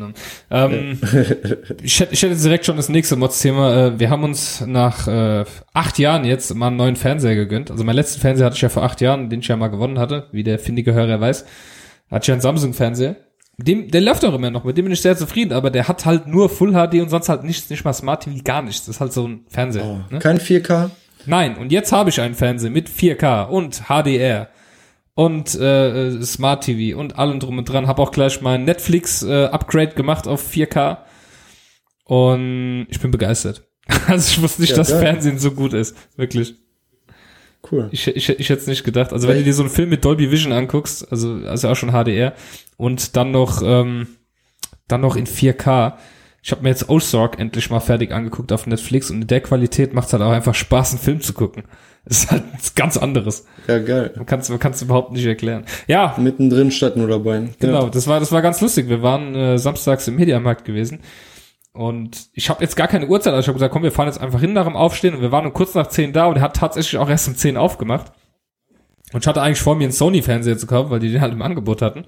Ähm, 0.51 0.99
ich, 1.83 1.99
hätte, 2.01 2.13
ich 2.13 2.21
hätte 2.21 2.35
direkt 2.35 2.65
schon 2.65 2.75
das 2.75 2.89
nächste 2.89 3.15
Mods-Thema. 3.15 3.87
Äh, 3.87 3.99
wir 3.99 4.09
haben 4.09 4.25
uns 4.25 4.61
nach 4.65 5.07
äh, 5.07 5.45
acht 5.73 5.97
Jahren 5.97 6.25
jetzt 6.25 6.53
mal 6.53 6.67
einen 6.67 6.75
neuen 6.75 6.95
Fernseher 6.97 7.35
gegönnt. 7.35 7.71
Also 7.71 7.85
meinen 7.85 7.95
letzten 7.95 8.19
Fernseher 8.19 8.45
hatte 8.47 8.57
ich 8.57 8.61
ja 8.61 8.69
vor 8.69 8.83
acht 8.83 8.99
Jahren, 8.99 9.29
den 9.29 9.39
ich 9.39 9.47
ja 9.47 9.55
mal 9.55 9.69
gewonnen 9.69 9.97
hatte, 9.97 10.27
wie 10.33 10.43
der 10.43 10.59
findige 10.59 10.93
Hörer 10.93 11.21
weiß. 11.21 11.45
Hatte 12.11 12.23
ich 12.23 12.27
ja 12.27 12.33
einen 12.33 12.41
Samsung-Fernseher. 12.41 13.15
Dem, 13.57 13.89
der 13.89 14.01
läuft 14.01 14.25
auch 14.25 14.33
immer 14.33 14.51
noch, 14.51 14.65
mit 14.65 14.77
dem 14.77 14.83
bin 14.83 14.91
ich 14.91 15.01
sehr 15.01 15.15
zufrieden, 15.15 15.53
aber 15.53 15.69
der 15.69 15.87
hat 15.87 16.05
halt 16.05 16.27
nur 16.27 16.49
Full 16.49 16.73
HD 16.73 16.95
und 16.95 17.09
sonst 17.09 17.29
halt 17.29 17.45
nichts, 17.45 17.69
nicht 17.69 17.85
mal 17.85 17.93
Smart 17.93 18.23
TV, 18.23 18.43
gar 18.43 18.61
nichts. 18.61 18.85
Das 18.85 18.95
ist 18.97 19.01
halt 19.01 19.13
so 19.13 19.25
ein 19.25 19.45
Fernseher. 19.47 19.85
Oh, 19.85 19.99
Ne? 20.13 20.19
Kein 20.19 20.39
4K. 20.39 20.89
Nein, 21.25 21.55
und 21.57 21.71
jetzt 21.71 21.93
habe 21.93 22.09
ich 22.09 22.19
einen 22.19 22.35
Fernseher 22.35 22.69
mit 22.69 22.89
4K 22.89 23.47
und 23.47 23.83
HDR 23.87 24.49
und 25.15 25.55
äh, 25.55 26.07
äh, 26.09 26.21
Smart 26.23 26.63
TV 26.65 26.97
und 26.99 27.17
allem 27.17 27.39
drum 27.39 27.57
und 27.57 27.65
dran. 27.67 27.87
Habe 27.87 28.01
auch 28.01 28.11
gleich 28.11 28.41
mein 28.41 28.65
Netflix 28.65 29.23
äh, 29.23 29.45
Upgrade 29.45 29.95
gemacht 29.95 30.27
auf 30.27 30.47
4K 30.51 30.97
und 32.03 32.87
ich 32.89 32.99
bin 32.99 33.11
begeistert. 33.11 33.63
Also 34.07 34.31
ich 34.31 34.41
wusste 34.41 34.61
nicht, 34.61 34.71
Ja, 34.71 34.77
dass 34.77 34.89
geil. 34.89 34.99
Fernsehen 34.99 35.39
so 35.39 35.51
gut 35.51 35.73
ist, 35.73 35.95
wirklich. 36.15 36.55
Cool. 37.71 37.89
Ich, 37.91 38.07
ich, 38.07 38.29
ich 38.29 38.49
hätte 38.49 38.61
es 38.61 38.67
nicht 38.67 38.83
gedacht. 38.83 39.11
Also 39.13 39.27
wenn 39.27 39.37
du 39.37 39.43
dir 39.43 39.53
so 39.53 39.63
einen 39.63 39.71
Film 39.71 39.89
mit 39.89 40.05
Dolby 40.05 40.29
Vision 40.31 40.51
anguckst, 40.51 41.11
also 41.11 41.35
also 41.45 41.69
auch 41.69 41.75
schon 41.75 41.91
HDR 41.91 42.33
und 42.77 43.15
dann 43.15 43.31
noch 43.31 43.61
ähm, 43.63 44.07
dann 44.87 45.01
noch 45.01 45.15
in 45.15 45.25
4K. 45.25 45.93
Ich 46.43 46.51
habe 46.51 46.61
mir 46.61 46.69
jetzt 46.69 46.89
Ozark 46.89 47.39
endlich 47.39 47.71
mal 47.71 47.79
fertig 47.79 48.11
angeguckt 48.11 48.51
auf 48.51 48.67
Netflix 48.67 49.09
und 49.09 49.21
in 49.21 49.27
der 49.27 49.41
Qualität 49.41 49.95
macht 49.95 50.07
es 50.07 50.13
halt 50.13 50.21
auch 50.21 50.31
einfach 50.31 50.53
Spaß, 50.53 50.91
einen 50.91 50.99
Film 51.01 51.21
zu 51.21 51.33
gucken. 51.33 51.63
Das 52.05 52.19
ist 52.19 52.31
halt 52.31 52.43
ganz 52.75 52.97
anderes. 52.97 53.45
Ja, 53.67 53.79
geil. 53.79 54.13
Man 54.15 54.25
kann 54.25 54.39
es 54.39 54.49
man 54.49 54.59
kann's 54.59 54.81
überhaupt 54.81 55.11
nicht 55.11 55.25
erklären. 55.25 55.65
Ja, 55.87 56.15
Mittendrin 56.17 56.69
statt 56.69 56.97
nur 56.97 57.07
dabei. 57.07 57.49
genau. 57.59 57.85
Ja. 57.85 57.89
Das 57.89 58.07
war 58.07 58.19
das 58.19 58.31
war 58.31 58.41
ganz 58.41 58.61
lustig. 58.61 58.89
Wir 58.89 59.01
waren 59.01 59.33
äh, 59.33 59.57
samstags 59.57 60.07
im 60.07 60.15
Mediamarkt 60.15 60.65
gewesen 60.65 60.99
und 61.75 62.29
ich 62.33 62.49
habe 62.49 62.63
jetzt 62.63 62.77
gar 62.77 62.87
keine 62.87 63.07
Uhrzeit. 63.07 63.33
Also 63.33 63.41
ich 63.41 63.47
habe 63.47 63.55
gesagt, 63.55 63.73
komm, 63.73 63.83
wir 63.83 63.91
fahren 63.91 64.07
jetzt 64.07 64.21
einfach 64.21 64.39
hin 64.39 64.53
nach 64.53 64.65
dem 64.65 64.77
Aufstehen 64.77 65.13
und 65.13 65.21
wir 65.21 65.31
waren 65.31 65.45
um 65.45 65.53
kurz 65.53 65.73
nach 65.73 65.87
10 65.87 66.13
da 66.13 66.27
und 66.27 66.37
er 66.37 66.41
hat 66.41 66.55
tatsächlich 66.55 66.97
auch 66.99 67.09
erst 67.09 67.27
um 67.27 67.35
10 67.35 67.57
aufgemacht. 67.57 68.13
Und 69.11 69.23
ich 69.23 69.27
hatte 69.27 69.41
eigentlich 69.41 69.59
vor, 69.59 69.75
mir 69.75 69.83
einen 69.83 69.91
Sony-Fernseher 69.91 70.57
zu 70.57 70.67
kaufen, 70.67 70.89
weil 70.89 70.99
die 70.99 71.11
den 71.11 71.21
halt 71.21 71.33
im 71.33 71.41
Angebot 71.41 71.81
hatten. 71.81 72.05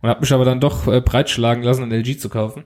Und 0.00 0.08
habe 0.08 0.20
mich 0.20 0.32
aber 0.32 0.44
dann 0.44 0.60
doch 0.60 0.86
äh, 0.86 1.00
breitschlagen 1.00 1.64
lassen, 1.64 1.82
einen 1.82 1.92
LG 1.92 2.18
zu 2.18 2.28
kaufen. 2.28 2.64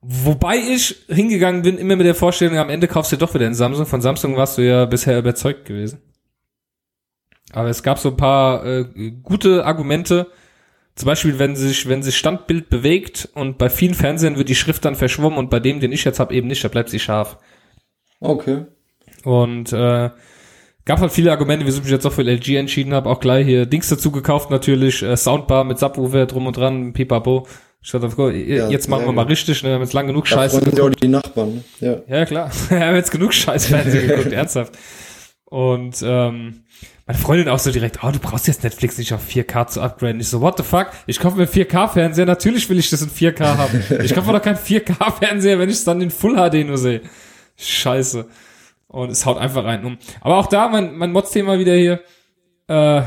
Wobei 0.00 0.56
ich 0.58 1.06
hingegangen 1.08 1.62
bin, 1.62 1.78
immer 1.78 1.96
mit 1.96 2.06
der 2.06 2.14
Vorstellung, 2.14 2.58
am 2.58 2.70
Ende 2.70 2.86
kaufst 2.86 3.10
du 3.12 3.16
doch 3.16 3.32
wieder 3.32 3.46
einen 3.46 3.54
Samsung. 3.54 3.86
Von 3.86 4.00
Samsung 4.00 4.36
warst 4.36 4.58
du 4.58 4.62
ja 4.62 4.84
bisher 4.84 5.18
überzeugt 5.18 5.64
gewesen. 5.64 6.02
Aber 7.52 7.68
es 7.68 7.82
gab 7.82 7.98
so 7.98 8.10
ein 8.10 8.16
paar 8.16 8.64
äh, 8.64 8.84
gute 9.22 9.64
Argumente. 9.64 10.26
Zum 10.94 11.06
Beispiel, 11.06 11.38
wenn 11.38 11.54
sich, 11.54 11.88
wenn 11.88 12.02
sich 12.02 12.16
Standbild 12.16 12.70
bewegt 12.70 13.28
und 13.34 13.56
bei 13.56 13.70
vielen 13.70 13.94
Fernsehern 13.94 14.36
wird 14.36 14.48
die 14.48 14.54
Schrift 14.54 14.84
dann 14.84 14.96
verschwommen 14.96 15.38
und 15.38 15.48
bei 15.48 15.60
dem, 15.60 15.80
den 15.80 15.92
ich 15.92 16.04
jetzt 16.04 16.18
habe, 16.18 16.34
eben 16.34 16.48
nicht, 16.48 16.64
da 16.64 16.68
bleibt 16.68 16.90
sie 16.90 16.98
scharf. 16.98 17.38
Okay. 18.20 18.64
Und 19.24 19.72
äh, 19.72 20.10
gab 20.84 21.00
halt 21.00 21.12
viele 21.12 21.30
Argumente, 21.30 21.66
wieso 21.66 21.78
ich 21.78 21.84
mich 21.84 21.92
jetzt 21.92 22.06
auch 22.06 22.12
für 22.12 22.22
LG 22.22 22.56
entschieden 22.56 22.94
habe. 22.94 23.08
Auch 23.08 23.20
gleich 23.20 23.46
hier 23.46 23.66
Dings 23.66 23.88
dazu 23.88 24.10
gekauft 24.10 24.50
natürlich, 24.50 25.02
äh, 25.02 25.16
Soundbar 25.16 25.64
mit 25.64 25.78
Subwoofer 25.78 26.26
drum 26.26 26.46
und 26.46 26.56
dran, 26.56 26.92
pipapo. 26.92 27.46
Ich 27.80 27.92
dachte, 27.92 28.32
Ja, 28.32 28.68
jetzt 28.68 28.88
machen 28.88 29.06
wir 29.06 29.12
mal 29.12 29.26
richtig, 29.26 29.62
ne? 29.62 29.68
wir 29.68 29.74
haben 29.76 29.82
jetzt 29.82 29.92
lang 29.92 30.08
genug 30.08 30.24
Da 30.24 30.30
Scheiße 30.30 30.64
sich 30.64 30.80
auch 30.80 30.90
die 30.90 31.08
Nachbarn. 31.08 31.62
Ne? 31.80 32.02
Ja. 32.08 32.18
ja, 32.18 32.24
klar. 32.26 32.50
Wir 32.68 32.80
haben 32.80 32.96
jetzt 32.96 33.12
genug 33.12 33.32
Scheiß-Fernsehen 33.32 34.08
geguckt, 34.08 34.32
ernsthaft. 34.32 34.76
Und 35.50 36.02
ähm, 36.04 36.64
meine 37.06 37.18
Freundin 37.18 37.48
auch 37.48 37.58
so 37.58 37.72
direkt, 37.72 38.04
oh, 38.04 38.10
du 38.10 38.18
brauchst 38.18 38.46
jetzt 38.48 38.64
Netflix 38.64 38.98
nicht 38.98 39.14
auf 39.14 39.26
4K 39.26 39.66
zu 39.68 39.80
upgraden. 39.80 40.20
Ich 40.20 40.28
so, 40.28 40.42
what 40.42 40.58
the 40.58 40.62
fuck? 40.62 40.88
Ich 41.06 41.18
kaufe 41.20 41.38
mir 41.38 41.46
4K-Fernseher, 41.48 42.26
natürlich 42.26 42.68
will 42.68 42.78
ich 42.78 42.90
das 42.90 43.00
in 43.00 43.08
4K 43.08 43.56
haben. 43.56 43.82
Ich 44.04 44.14
kaufe 44.14 44.30
doch 44.30 44.42
keinen 44.42 44.58
4K-Fernseher, 44.58 45.58
wenn 45.58 45.70
ich 45.70 45.76
es 45.76 45.84
dann 45.84 46.02
in 46.02 46.10
Full 46.10 46.34
HD 46.36 46.66
nur 46.66 46.76
sehe. 46.76 47.00
Scheiße. 47.56 48.26
Und 48.88 49.10
es 49.10 49.24
haut 49.24 49.38
einfach 49.38 49.64
rein 49.64 49.84
um. 49.86 49.96
Aber 50.20 50.36
auch 50.36 50.46
da, 50.48 50.68
mein, 50.68 50.96
mein 50.96 51.12
Mods-Thema 51.12 51.58
wieder 51.58 51.74
hier, 51.74 52.00
äh, 52.68 53.02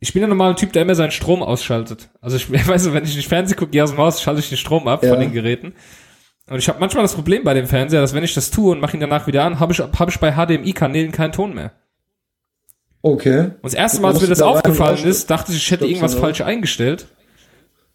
ich 0.00 0.12
bin 0.12 0.22
ja 0.22 0.28
normal 0.28 0.50
ein 0.50 0.56
Typ, 0.56 0.72
der 0.72 0.82
immer 0.82 0.94
seinen 0.96 1.10
Strom 1.12 1.44
ausschaltet. 1.44 2.08
Also 2.20 2.36
ich 2.38 2.50
weiß, 2.68 2.92
wenn 2.92 3.04
ich 3.04 3.14
nicht 3.14 3.28
Fernsehen 3.28 3.56
gucke, 3.56 3.70
gehe 3.70 3.84
aus 3.84 3.90
dem 3.90 3.98
Haus, 3.98 4.20
schalte 4.20 4.40
ich 4.40 4.48
den 4.48 4.58
Strom 4.58 4.88
ab 4.88 5.04
Ja. 5.04 5.10
von 5.10 5.20
den 5.20 5.32
Geräten. 5.32 5.74
Und 6.50 6.58
ich 6.58 6.68
habe 6.68 6.80
manchmal 6.80 7.04
das 7.04 7.14
Problem 7.14 7.44
bei 7.44 7.54
dem 7.54 7.66
Fernseher, 7.66 8.00
dass 8.00 8.12
wenn 8.12 8.24
ich 8.24 8.34
das 8.34 8.50
tue 8.50 8.72
und 8.72 8.80
mache 8.80 8.96
ihn 8.96 9.00
danach 9.00 9.26
wieder 9.28 9.44
an, 9.44 9.60
habe 9.60 9.72
ich, 9.72 9.78
hab 9.78 10.08
ich 10.08 10.18
bei 10.18 10.32
HDMI-Kanälen 10.32 11.12
keinen 11.12 11.32
Ton 11.32 11.54
mehr. 11.54 11.72
Okay. 13.02 13.40
Und 13.62 13.64
das 13.64 13.74
erste 13.74 14.00
Mal, 14.02 14.08
als 14.12 14.20
mir 14.20 14.26
das 14.26 14.40
da 14.40 14.46
aufgefallen 14.46 15.04
ist, 15.04 15.30
dachte 15.30 15.52
ich, 15.52 15.58
ich 15.58 15.70
hätte 15.70 15.86
irgendwas 15.86 16.14
falsch 16.14 16.40
eingestellt. 16.40 17.06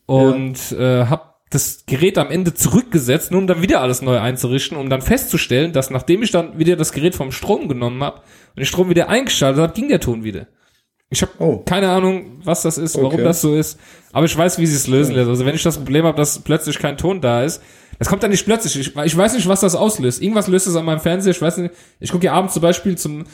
Und 0.05 0.71
äh, 0.71 1.05
habe 1.05 1.33
das 1.49 1.83
Gerät 1.85 2.17
am 2.17 2.31
Ende 2.31 2.53
zurückgesetzt, 2.53 3.31
nur 3.31 3.41
um 3.41 3.47
dann 3.47 3.61
wieder 3.61 3.81
alles 3.81 4.01
neu 4.01 4.19
einzurichten, 4.19 4.77
um 4.77 4.89
dann 4.89 5.01
festzustellen, 5.01 5.73
dass 5.73 5.89
nachdem 5.89 6.23
ich 6.23 6.31
dann 6.31 6.57
wieder 6.57 6.75
das 6.75 6.91
Gerät 6.91 7.15
vom 7.15 7.31
Strom 7.31 7.67
genommen 7.67 8.03
habe 8.03 8.17
und 8.19 8.59
den 8.59 8.65
Strom 8.65 8.89
wieder 8.89 9.09
eingeschaltet 9.09 9.61
habe, 9.61 9.73
ging 9.73 9.89
der 9.89 9.99
Ton 9.99 10.23
wieder. 10.23 10.47
Ich 11.09 11.21
habe 11.21 11.31
Oh. 11.39 11.57
keine 11.57 11.89
Ahnung, 11.89 12.39
was 12.43 12.63
das 12.63 12.77
ist, 12.77 12.95
warum 12.97 13.13
Okay. 13.13 13.23
das 13.23 13.41
so 13.41 13.55
ist, 13.55 13.79
aber 14.11 14.25
ich 14.25 14.35
weiß, 14.35 14.57
wie 14.59 14.65
sie 14.65 14.75
es 14.75 14.87
lösen 14.87 15.13
lässt. 15.13 15.29
Also 15.29 15.45
wenn 15.45 15.55
ich 15.55 15.63
das 15.63 15.77
Problem 15.77 16.05
habe, 16.05 16.17
dass 16.17 16.39
plötzlich 16.39 16.79
kein 16.79 16.97
Ton 16.97 17.21
da 17.21 17.43
ist, 17.43 17.61
Das 17.99 18.07
kommt 18.09 18.23
dann 18.23 18.31
nicht 18.31 18.45
plötzlich. 18.45 18.77
Ich, 18.77 18.95
ich 18.95 19.17
weiß 19.17 19.33
nicht, 19.33 19.47
was 19.47 19.61
das 19.61 19.75
auslöst. 19.75 20.21
Irgendwas 20.21 20.47
löst 20.47 20.67
es 20.67 20.75
an 20.75 20.85
meinem 20.85 20.99
Fernseher. 20.99 21.31
Ich 21.31 21.41
weiß 21.41 21.57
nicht. 21.57 21.73
Ich 21.99 22.11
gucke 22.11 22.25
ja 22.25 22.33
abends 22.33 22.53
zum 22.53 22.61
Beispiel 22.61 22.97
zum, 22.97 23.25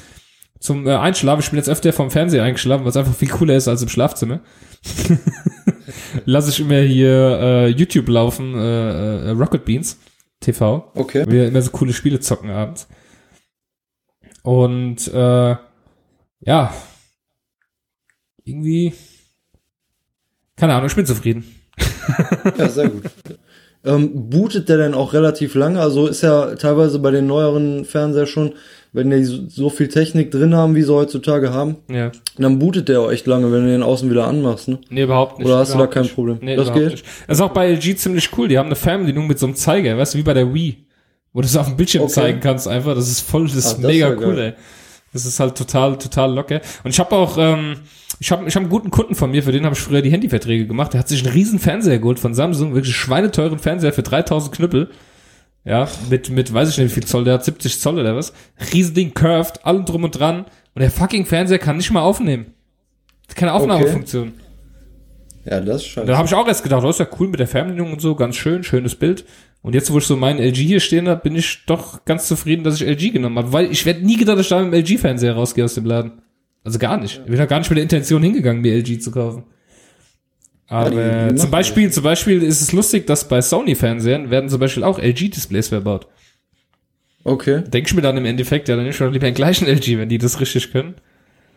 zum 0.60 0.88
äh, 0.88 0.96
Einschlafen. 0.96 1.42
Ich 1.42 1.50
bin 1.50 1.58
jetzt 1.58 1.70
öfter 1.70 1.94
vom 1.94 2.12
Fernseher 2.12 2.44
eingeschlafen, 2.44 2.86
was 2.86 2.98
einfach 2.98 3.16
viel 3.16 3.30
cooler 3.30 3.56
ist 3.56 3.68
als 3.68 3.82
im 3.82 3.90
Schlafzimmer. 3.90 4.42
Lass 6.26 6.50
ich 6.50 6.60
immer 6.60 6.80
hier 6.80 7.40
äh, 7.42 7.68
YouTube 7.68 8.08
laufen, 8.08 8.56
äh, 8.56 9.30
äh, 9.30 9.30
Rocket 9.32 9.66
Beans 9.66 10.00
TV. 10.40 10.92
Okay. 10.96 11.26
Wir 11.28 11.48
immer 11.48 11.62
so 11.62 11.72
coole 11.72 11.94
Spiele 11.94 12.20
zocken 12.20 12.50
abends. 12.50 12.88
Und 14.44 15.08
äh, 15.08 15.56
ja, 16.40 16.74
irgendwie, 18.44 18.94
keine 20.56 20.74
Ahnung, 20.74 20.88
ich 20.88 20.96
bin 20.96 21.06
zufrieden. 21.06 21.56
Ja, 22.58 22.70
sehr 22.70 22.90
gut. 22.90 23.04
Ähm, 23.86 24.30
bootet 24.30 24.70
der 24.70 24.78
denn 24.78 24.94
auch 24.94 25.14
relativ 25.14 25.56
lange? 25.56 25.80
Also 25.80 26.08
ist 26.08 26.22
ja 26.22 26.56
teilweise 26.56 27.00
bei 27.00 27.12
den 27.12 27.28
neueren 27.28 27.86
Fernseher 27.86 28.26
schon, 28.28 28.54
wenn 28.94 29.10
die 29.10 29.24
so, 29.24 29.70
viel 29.70 29.88
Technik 29.88 30.32
drin 30.32 30.54
haben, 30.54 30.76
wie 30.76 30.82
sie 30.84 30.94
heutzutage 30.94 31.54
haben, 31.54 31.78
Ja. 31.90 32.12
dann 32.38 32.60
bootet 32.60 32.90
der 32.90 33.00
auch 33.02 33.12
echt 33.12 33.26
lange, 33.26 33.52
wenn 33.52 33.64
du 33.66 33.72
den 33.72 33.84
außen 33.84 34.10
wieder 34.10 34.28
anmachst, 34.28 34.68
ne? 34.68 34.80
Nee, 34.90 35.04
überhaupt 35.04 35.40
nicht. 35.40 35.48
Oder 35.48 35.60
hast 35.60 35.74
du 35.74 35.78
da 35.78 35.88
kein 35.88 36.04
nicht. 36.04 36.14
Problem? 36.16 36.40
Nee, 36.42 36.56
Das 36.58 36.74
geht? 36.74 36.92
Nicht. 36.92 37.06
Das 37.28 37.38
ist 37.38 37.42
auch 37.42 37.54
bei 37.54 37.70
LG 37.72 37.96
ziemlich 37.96 38.30
cool. 38.38 38.48
Die 38.50 38.58
haben 38.58 38.66
eine 38.68 38.76
Fernbedienung 38.76 39.28
mit 39.28 39.40
so 39.40 39.46
einem 39.46 39.56
Zeiger, 39.56 39.98
weißt 39.98 40.14
du, 40.14 40.18
wie 40.18 40.24
bei 40.24 40.34
der 40.34 40.54
Wii. 40.54 40.86
Wo 41.34 41.40
du 41.40 41.48
es 41.48 41.56
auf 41.56 41.68
dem 41.68 41.78
Bildschirm 41.78 42.04
Okay. 42.04 42.12
zeigen 42.14 42.40
kannst 42.42 42.68
einfach. 42.68 42.94
Das 42.94 43.10
ist 43.10 43.22
voll, 43.22 43.46
das 43.46 43.56
ist 43.56 43.68
Ach, 43.78 43.82
das 43.82 43.92
mega 43.92 44.10
ja 44.10 44.16
cool, 44.20 44.36
geil. 44.36 44.40
ey. 44.40 44.54
Das 45.14 45.26
ist 45.26 45.40
halt 45.40 45.58
total, 45.58 45.98
total 45.98 46.34
locker. 46.34 46.62
Und 46.84 46.92
ich 46.92 47.00
habe 47.00 47.16
auch, 47.16 47.38
ähm, 47.38 47.76
ich 48.20 48.32
habe 48.32 48.48
ich 48.48 48.56
hab 48.56 48.62
einen 48.62 48.70
guten 48.70 48.92
Kunden 48.92 49.16
von 49.16 49.32
mir, 49.32 49.44
für 49.44 49.52
den 49.52 49.66
habe 49.66 49.76
ich 49.76 49.82
früher 49.82 50.02
die 50.02 50.12
Handyverträge 50.12 50.68
gemacht. 50.68 50.94
Der 50.94 51.00
hat 51.00 51.10
sich 51.10 51.24
einen 51.24 51.34
riesen 51.34 51.60
Fernseher 51.60 52.00
geholt 52.00 52.20
von 52.20 52.34
Samsung, 52.34 52.74
wirklich 52.74 52.96
schweineteuren 52.96 53.60
Fernseher 53.60 53.94
für 53.94 54.04
3000 54.04 54.56
Knüppel. 54.56 54.90
Ja, 55.64 55.88
mit, 56.10 56.30
mit, 56.30 56.52
weiß 56.54 56.70
ich 56.70 56.78
nicht, 56.78 56.90
wie 56.90 56.94
viel 57.02 57.06
Zoll 57.06 57.24
der 57.24 57.36
hat, 57.36 57.46
70 57.46 57.80
Zoll 57.80 58.00
oder 58.00 58.16
was. 58.16 58.34
Riesending, 58.74 59.14
curved, 59.14 59.66
allem 59.66 59.86
drum 59.86 60.04
und 60.04 60.18
dran. 60.18 60.46
Und 60.74 60.82
der 60.82 60.90
fucking 60.90 61.26
Fernseher 61.26 61.60
kann 61.60 61.78
nicht 61.78 61.92
mal 61.92 62.02
aufnehmen. 62.02 62.54
Keine 63.36 63.54
Aufnahmefunktion. 63.54 64.34
Ja, 65.46 65.60
das 65.60 65.82
ist 65.82 65.88
scheiße. 65.88 66.08
Da 66.08 66.18
habe 66.18 66.28
ich 66.28 66.34
auch 66.34 66.48
erst 66.48 66.64
gedacht, 66.64 66.84
das 66.84 66.96
ist 66.96 67.00
ja 67.00 67.08
cool 67.20 67.28
mit 67.28 67.40
der 67.40 67.48
Fernbedienung 67.48 67.94
und 67.94 68.02
so, 68.02 68.16
ganz 68.16 68.36
schön, 68.36 68.64
schönes 68.64 68.96
Bild. 68.96 69.26
Und 69.62 69.76
jetzt, 69.76 69.92
wo 69.92 70.00
ich 70.00 70.06
so 70.06 70.18
meinen 70.18 70.40
LG 70.40 70.56
hier 70.56 70.80
stehen 70.80 71.08
habe, 71.08 71.22
bin 71.22 71.36
ich 71.36 71.66
doch 71.68 72.04
ganz 72.06 72.28
zufrieden, 72.28 72.64
dass 72.64 72.82
ich 72.82 72.88
LG 72.88 73.14
genommen 73.14 73.38
habe, 73.38 73.54
weil 73.54 73.72
ich 73.72 73.86
werde 73.86 74.04
nie 74.06 74.18
gedacht, 74.18 74.38
dass 74.38 74.46
ich 74.46 74.50
da 74.50 74.62
mit 74.64 74.74
dem 74.74 74.80
LG-Fernseher 74.80 75.34
rausgehe 75.34 75.64
aus 75.64 75.76
dem 75.76 75.86
Laden. 75.86 76.14
Also 76.64 76.80
gar 76.80 76.98
nicht. 76.98 77.22
Ich 77.24 77.30
bin 77.30 77.38
da 77.38 77.46
gar 77.46 77.60
nicht 77.60 77.70
mit 77.70 77.78
der 77.78 77.84
Intention 77.84 78.24
hingegangen, 78.24 78.62
mir 78.62 78.74
LG 78.76 79.00
zu 79.00 79.12
kaufen. 79.12 79.44
Aber 80.68 80.90
machen 80.90 81.38
zum 81.38 81.52
Beispiel, 81.52 81.92
zum 81.92 82.04
Beispiel 82.04 82.42
ist 82.42 82.62
es 82.62 82.72
lustig, 82.72 83.06
dass 83.06 83.28
bei 83.28 83.42
Sony-Fernsehern 83.42 84.32
werden 84.32 84.50
zum 84.50 84.60
Beispiel 84.60 84.84
auch 84.84 85.00
LG-Displays 85.00 85.68
verbaut. 85.68 86.08
Okay. 87.24 87.62
Denke 87.68 87.90
ich 87.90 87.94
mir 87.94 88.02
dann 88.02 88.18
im 88.18 88.26
Endeffekt, 88.26 88.68
ja, 88.68 88.76
dann 88.76 88.84
nehme 88.84 88.94
ich 88.94 88.98
doch 88.98 89.12
lieber 89.12 89.28
den 89.28 89.36
gleichen 89.36 89.68
LG, 89.68 89.98
wenn 89.98 90.10
die 90.10 90.18
das 90.18 90.40
richtig 90.40 90.72
können. 90.72 90.96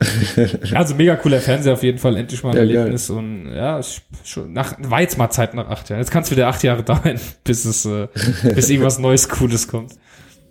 also 0.75 0.95
mega 0.95 1.17
cooler 1.17 1.41
Fernseher 1.41 1.73
auf 1.75 1.83
jeden 1.83 1.99
Fall, 1.99 2.17
endlich 2.17 2.43
mal 2.43 2.51
ein 2.51 2.57
Ja, 2.57 2.65
geil. 2.65 2.77
Erlebnis 2.77 3.11
und 3.11 3.53
ja, 3.55 3.81
schon 4.25 4.53
nach, 4.53 4.77
war 4.79 5.01
jetzt 5.01 5.17
mal 5.19 5.31
Zeit 5.31 5.55
nach 5.55 5.69
acht 5.69 5.89
Jahren. 5.89 6.01
Jetzt 6.01 6.11
kann 6.11 6.23
es 6.25 6.31
wieder 6.31 6.49
acht 6.49 6.63
Jahre 6.63 6.83
dauern, 6.85 7.19
bis 7.45 7.65
es, 7.65 7.85
äh, 7.87 8.09
bis 8.55 8.71
irgendwas 8.71 8.99
Neues, 8.99 9.29
Cooles 9.29 9.69
kommt. 9.69 9.93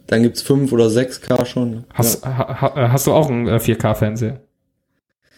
Dann 0.08 0.24
gibt's 0.24 0.42
5 0.42 0.72
oder 0.72 0.88
6K 0.88 1.46
schon. 1.46 1.72
ne? 1.72 1.84
Hast, 1.94 2.26
ha, 2.26 2.62
ha, 2.62 2.74
äh, 2.86 2.90
hast 2.90 3.08
du 3.08 3.14
auch 3.14 3.30
einen 3.30 3.48
äh, 3.48 3.56
4K-Fernseher? 3.58 4.42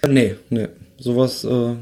Ja. 0.03 0.09
Nee, 0.12 0.35
nee. 0.50 0.67
Sowas 0.97 1.43
äh, 1.43 1.74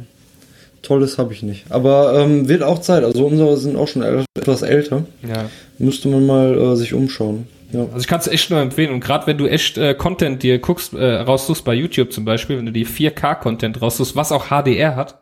Tolles 0.81 1.17
habe 1.17 1.33
ich 1.33 1.43
nicht. 1.43 1.65
Aber 1.71 2.13
ähm, 2.19 2.49
wird 2.49 2.61
auch 2.61 2.81
Zeit. 2.81 3.03
Also 3.03 3.25
unsere 3.25 3.57
sind 3.57 3.77
auch 3.77 3.87
schon 3.87 4.03
etwas 4.35 4.61
älter. 4.63 5.05
Ja. 5.27 5.45
Müsste 5.77 6.09
man 6.09 6.25
mal 6.25 6.57
äh, 6.57 6.75
sich 6.75 6.93
umschauen. 6.93 7.47
Ja. 7.73 7.81
Also 7.81 7.97
ich 7.97 8.07
kann 8.07 8.19
es 8.19 8.27
echt 8.27 8.49
nur 8.49 8.59
empfehlen 8.61 8.91
und 8.93 8.99
gerade 9.01 9.27
wenn 9.27 9.37
du 9.37 9.47
echt 9.47 9.77
äh, 9.77 9.93
Content 9.95 10.41
dir 10.43 10.59
guckst, 10.59 10.93
äh, 10.93 11.15
raussuchst 11.15 11.65
bei 11.65 11.73
YouTube 11.73 12.13
zum 12.13 12.23
Beispiel, 12.23 12.57
wenn 12.57 12.65
du 12.67 12.71
die 12.71 12.85
4K-Content 12.85 13.81
raussuchst, 13.81 14.15
was 14.15 14.31
auch 14.31 14.45
HDR 14.49 14.95
hat 14.95 15.19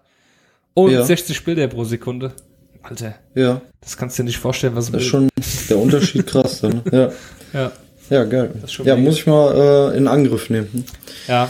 und 0.73 0.91
Ja. 0.91 1.03
60 1.03 1.43
Bilder 1.43 1.67
pro 1.67 1.83
Sekunde. 1.83 2.33
Alter, 2.83 3.15
Ja, 3.35 3.61
das 3.81 3.95
kannst 3.97 4.17
du 4.17 4.23
dir 4.23 4.27
nicht 4.27 4.37
vorstellen, 4.39 4.75
was 4.75 4.91
das 4.91 5.01
ist 5.01 5.07
schon 5.07 5.29
der 5.69 5.77
Unterschied 5.77 6.27
krass 6.27 6.59
dann. 6.61 6.81
ne? 6.91 7.11
Ja. 7.53 7.59
ja. 7.61 7.71
Ja, 8.09 8.25
geil. 8.25 8.51
Ja, 8.83 8.95
mega. 8.95 8.97
muss 8.97 9.15
ich 9.19 9.25
mal 9.27 9.91
äh, 9.93 9.97
in 9.97 10.07
Angriff 10.07 10.49
nehmen. 10.49 10.85
Ja, 11.27 11.49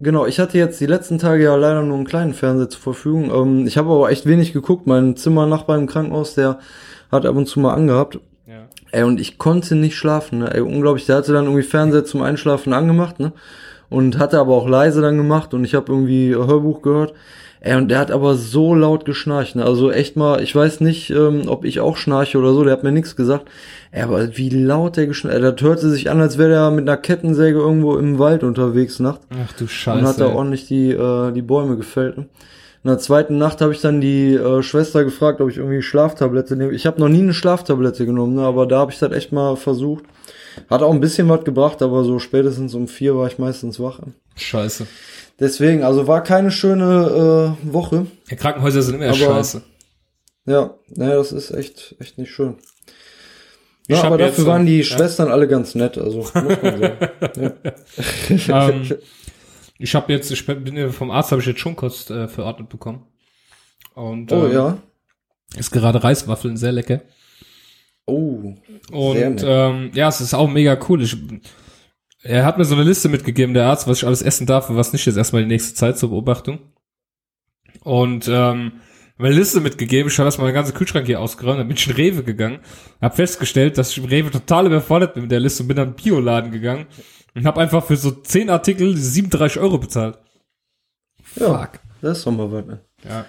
Genau, 0.00 0.26
ich 0.26 0.38
hatte 0.38 0.56
jetzt 0.58 0.80
die 0.80 0.86
letzten 0.86 1.18
Tage 1.18 1.42
ja 1.42 1.56
leider 1.56 1.82
nur 1.82 1.96
einen 1.96 2.06
kleinen 2.06 2.32
Fernseher 2.32 2.68
zur 2.68 2.80
Verfügung. 2.80 3.32
Ähm, 3.34 3.66
ich 3.66 3.76
habe 3.76 3.90
aber 3.90 4.10
echt 4.10 4.26
wenig 4.26 4.52
geguckt. 4.52 4.86
Mein 4.86 5.16
Zimmernachbar 5.16 5.76
im 5.76 5.88
Krankenhaus, 5.88 6.34
der 6.34 6.60
hat 7.10 7.26
ab 7.26 7.34
und 7.34 7.46
zu 7.46 7.58
mal 7.58 7.74
angehabt. 7.74 8.20
Ey, 8.90 9.02
und 9.02 9.20
ich 9.20 9.38
konnte 9.38 9.74
nicht 9.74 9.96
schlafen, 9.96 10.38
ne? 10.40 10.54
Ey, 10.54 10.60
unglaublich. 10.60 11.06
Der 11.06 11.16
hatte 11.16 11.32
dann 11.32 11.44
irgendwie 11.44 11.62
Fernseher 11.62 12.04
zum 12.04 12.22
Einschlafen 12.22 12.72
angemacht, 12.72 13.20
ne? 13.20 13.32
Und 13.90 14.18
hatte 14.18 14.38
aber 14.38 14.54
auch 14.54 14.68
leise 14.68 15.00
dann 15.00 15.16
gemacht 15.16 15.54
und 15.54 15.64
ich 15.64 15.74
habe 15.74 15.90
irgendwie 15.92 16.34
Hörbuch 16.34 16.82
gehört. 16.82 17.14
Ey, 17.60 17.74
und 17.76 17.88
der 17.88 17.98
hat 17.98 18.12
aber 18.12 18.34
so 18.36 18.72
laut 18.74 19.04
geschnarcht, 19.04 19.56
ne? 19.56 19.64
Also 19.64 19.90
echt 19.90 20.16
mal, 20.16 20.40
ich 20.42 20.54
weiß 20.54 20.80
nicht, 20.80 21.10
ähm, 21.10 21.42
ob 21.48 21.64
ich 21.64 21.80
auch 21.80 21.96
schnarche 21.96 22.38
oder 22.38 22.52
so, 22.52 22.62
der 22.64 22.72
hat 22.74 22.84
mir 22.84 22.92
nichts 22.92 23.16
gesagt. 23.16 23.48
Ey, 23.90 24.02
aber 24.02 24.36
wie 24.36 24.48
laut 24.50 24.96
der 24.96 25.06
geschnarcht, 25.06 25.36
ey, 25.36 25.42
das 25.42 25.60
hörte 25.60 25.90
sich 25.90 26.08
an, 26.10 26.20
als 26.20 26.38
wäre 26.38 26.50
der 26.50 26.70
mit 26.70 26.88
einer 26.88 26.96
Kettensäge 26.98 27.58
irgendwo 27.58 27.96
im 27.96 28.18
Wald 28.18 28.42
unterwegs 28.44 29.00
nachts. 29.00 29.26
Ach 29.30 29.52
du 29.54 29.64
Und 29.64 29.70
Scheiße. 29.70 30.06
hat 30.06 30.20
da 30.20 30.28
ordentlich 30.28 30.66
die, 30.68 30.90
äh, 30.92 31.32
die 31.32 31.42
Bäume 31.42 31.76
gefällt. 31.76 32.16
Ne? 32.18 32.26
In 32.84 32.90
der 32.90 32.98
zweiten 32.98 33.38
Nacht 33.38 33.60
habe 33.60 33.72
ich 33.72 33.80
dann 33.80 34.00
die 34.00 34.34
äh, 34.34 34.62
Schwester 34.62 35.04
gefragt, 35.04 35.40
ob 35.40 35.50
ich 35.50 35.56
irgendwie 35.56 35.82
Schlaftablette 35.82 36.56
nehme. 36.56 36.72
Ich 36.72 36.86
habe 36.86 37.00
noch 37.00 37.08
nie 37.08 37.22
eine 37.22 37.34
Schlaftablette 37.34 38.06
genommen, 38.06 38.36
ne? 38.36 38.42
aber 38.42 38.66
da 38.66 38.78
habe 38.78 38.92
ich 38.92 38.98
das 38.98 39.12
echt 39.12 39.32
mal 39.32 39.56
versucht. 39.56 40.04
Hat 40.70 40.82
auch 40.82 40.92
ein 40.92 41.00
bisschen 41.00 41.28
was 41.28 41.44
gebracht, 41.44 41.82
aber 41.82 42.04
so 42.04 42.18
spätestens 42.18 42.74
um 42.74 42.88
vier 42.88 43.16
war 43.16 43.26
ich 43.26 43.38
meistens 43.38 43.78
wach. 43.80 44.00
Scheiße. 44.36 44.86
Deswegen, 45.40 45.82
also 45.84 46.06
war 46.06 46.22
keine 46.22 46.50
schöne 46.50 47.56
äh, 47.64 47.72
Woche. 47.72 48.06
Ja, 48.28 48.36
Krankenhäuser 48.36 48.82
sind 48.82 48.96
immer 48.96 49.06
Aber- 49.08 49.14
scheiße. 49.16 49.62
Ja, 50.46 50.74
naja, 50.94 51.16
das 51.16 51.32
ist 51.32 51.50
echt, 51.50 51.94
echt 52.00 52.16
nicht 52.16 52.30
schön. 52.32 52.54
Ich 53.86 53.96
Ja, 53.98 54.04
aber 54.04 54.18
dafür 54.18 54.46
waren 54.46 54.66
die 54.66 54.78
ja. 54.78 54.84
Schwestern 54.84 55.28
alle 55.30 55.46
ganz 55.48 55.74
nett, 55.74 55.98
also 55.98 56.18
muss 56.18 56.34
man 56.34 56.48
sagen. 56.62 56.98
ja. 58.46 58.68
ähm, 58.70 58.82
ich 59.78 59.94
habe 59.94 60.12
jetzt, 60.12 60.30
ich 60.30 60.44
bin 60.44 60.76
ja 60.76 60.90
vom 60.90 61.10
Arzt 61.10 61.30
habe 61.30 61.40
ich 61.40 61.46
jetzt 61.46 61.60
Schonkost 61.60 62.10
äh, 62.10 62.28
verordnet 62.28 62.68
bekommen. 62.68 63.06
Und 63.94 64.32
Oh 64.32 64.46
ähm, 64.46 64.52
ja. 64.52 64.78
ist 65.56 65.70
gerade 65.70 66.02
Reiswaffeln, 66.02 66.56
sehr 66.56 66.72
lecker. 66.72 67.02
Oh. 68.06 68.54
Und 68.90 69.44
ähm, 69.44 69.90
ja, 69.94 70.08
es 70.08 70.20
ist 70.20 70.34
auch 70.34 70.48
mega 70.48 70.78
cool. 70.88 71.02
Ich, 71.02 71.16
er 72.22 72.44
hat 72.44 72.58
mir 72.58 72.64
so 72.64 72.74
eine 72.74 72.84
Liste 72.84 73.08
mitgegeben, 73.08 73.54
der 73.54 73.66
Arzt, 73.66 73.86
was 73.86 73.98
ich 73.98 74.06
alles 74.06 74.22
essen 74.22 74.46
darf 74.46 74.68
und 74.70 74.76
was 74.76 74.92
nicht, 74.92 75.06
jetzt 75.06 75.16
erstmal 75.16 75.42
die 75.42 75.48
nächste 75.48 75.74
Zeit 75.74 75.98
zur 75.98 76.10
Beobachtung. 76.10 76.58
Und 77.84 78.28
ähm, 78.28 78.80
meine 79.18 79.34
Liste 79.34 79.60
mitgegeben, 79.60 80.10
ich 80.10 80.18
habe 80.18 80.28
erstmal 80.28 80.46
meinen 80.46 80.54
ganzen 80.54 80.74
Kühlschrank 80.74 81.06
hier 81.06 81.20
ausgeräumt, 81.20 81.58
dann 81.58 81.68
bin 81.68 81.76
ich 81.76 81.86
in 81.88 81.94
Rewe 81.94 82.22
gegangen, 82.22 82.60
habe 83.00 83.16
festgestellt, 83.16 83.76
dass 83.76 83.90
ich 83.90 83.98
im 83.98 84.04
Rewe 84.04 84.30
total 84.30 84.66
überfordert 84.66 85.14
bin 85.14 85.24
mit 85.24 85.32
der 85.32 85.40
Liste 85.40 85.62
und 85.62 85.68
bin 85.68 85.76
dann 85.76 85.88
in 85.88 85.94
den 85.94 86.02
Bioladen 86.02 86.52
gegangen 86.52 86.86
und 87.34 87.44
habe 87.44 87.60
einfach 87.60 87.84
für 87.84 87.96
so 87.96 88.10
10 88.10 88.48
Artikel 88.48 88.96
37 88.96 89.60
Euro 89.60 89.78
bezahlt. 89.78 90.18
Ja, 91.36 91.58
Fuck. 91.58 91.80
das 92.00 92.18
ist 92.18 92.26
doch 92.26 92.32
mal 92.32 92.50
was. 92.50 92.66
Ne? 92.66 92.80
Ja. 93.08 93.26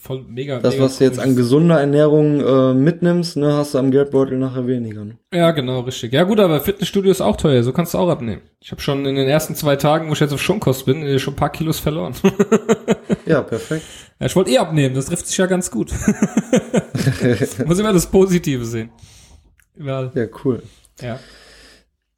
Voll 0.00 0.22
mega. 0.28 0.60
Das, 0.60 0.74
mega 0.74 0.84
was 0.84 0.98
du 0.98 1.04
jetzt 1.04 1.18
an 1.18 1.34
gesunder 1.34 1.80
Ernährung 1.80 2.40
äh, 2.40 2.74
mitnimmst, 2.74 3.38
ne, 3.38 3.54
hast 3.54 3.72
du 3.72 3.78
am 3.78 3.90
Geldbeutel 3.90 4.36
nachher 4.36 4.66
weniger. 4.66 5.04
Ne? 5.04 5.16
Ja, 5.32 5.50
genau, 5.52 5.80
richtig. 5.80 6.12
Ja 6.12 6.24
gut, 6.24 6.40
aber 6.40 6.60
Fitnessstudio 6.60 7.10
ist 7.10 7.22
auch 7.22 7.36
teuer, 7.38 7.62
so 7.62 7.72
kannst 7.72 7.94
du 7.94 7.98
auch 7.98 8.10
abnehmen. 8.10 8.42
Ich 8.60 8.70
habe 8.70 8.82
schon 8.82 9.06
in 9.06 9.14
den 9.14 9.28
ersten 9.28 9.54
zwei 9.54 9.76
Tagen, 9.76 10.08
wo 10.08 10.12
ich 10.12 10.20
jetzt 10.20 10.34
auf 10.34 10.42
Schonkost 10.42 10.84
bin, 10.84 11.02
äh, 11.02 11.18
schon 11.18 11.32
ein 11.32 11.38
paar 11.38 11.50
Kilos 11.50 11.80
verloren. 11.80 12.14
Ja, 13.26 13.40
perfekt. 13.40 13.86
Ja, 14.20 14.26
ich 14.26 14.36
wollte 14.36 14.50
eh 14.50 14.58
abnehmen, 14.58 14.94
das 14.94 15.06
trifft 15.06 15.26
sich 15.26 15.36
ja 15.36 15.46
ganz 15.46 15.70
gut. 15.70 15.92
Muss 17.66 17.78
immer 17.78 17.92
das 17.92 18.06
Positive 18.06 18.64
sehen. 18.64 18.90
Überall. 19.74 20.10
Ja, 20.14 20.26
cool. 20.44 20.62
Ja. 21.00 21.18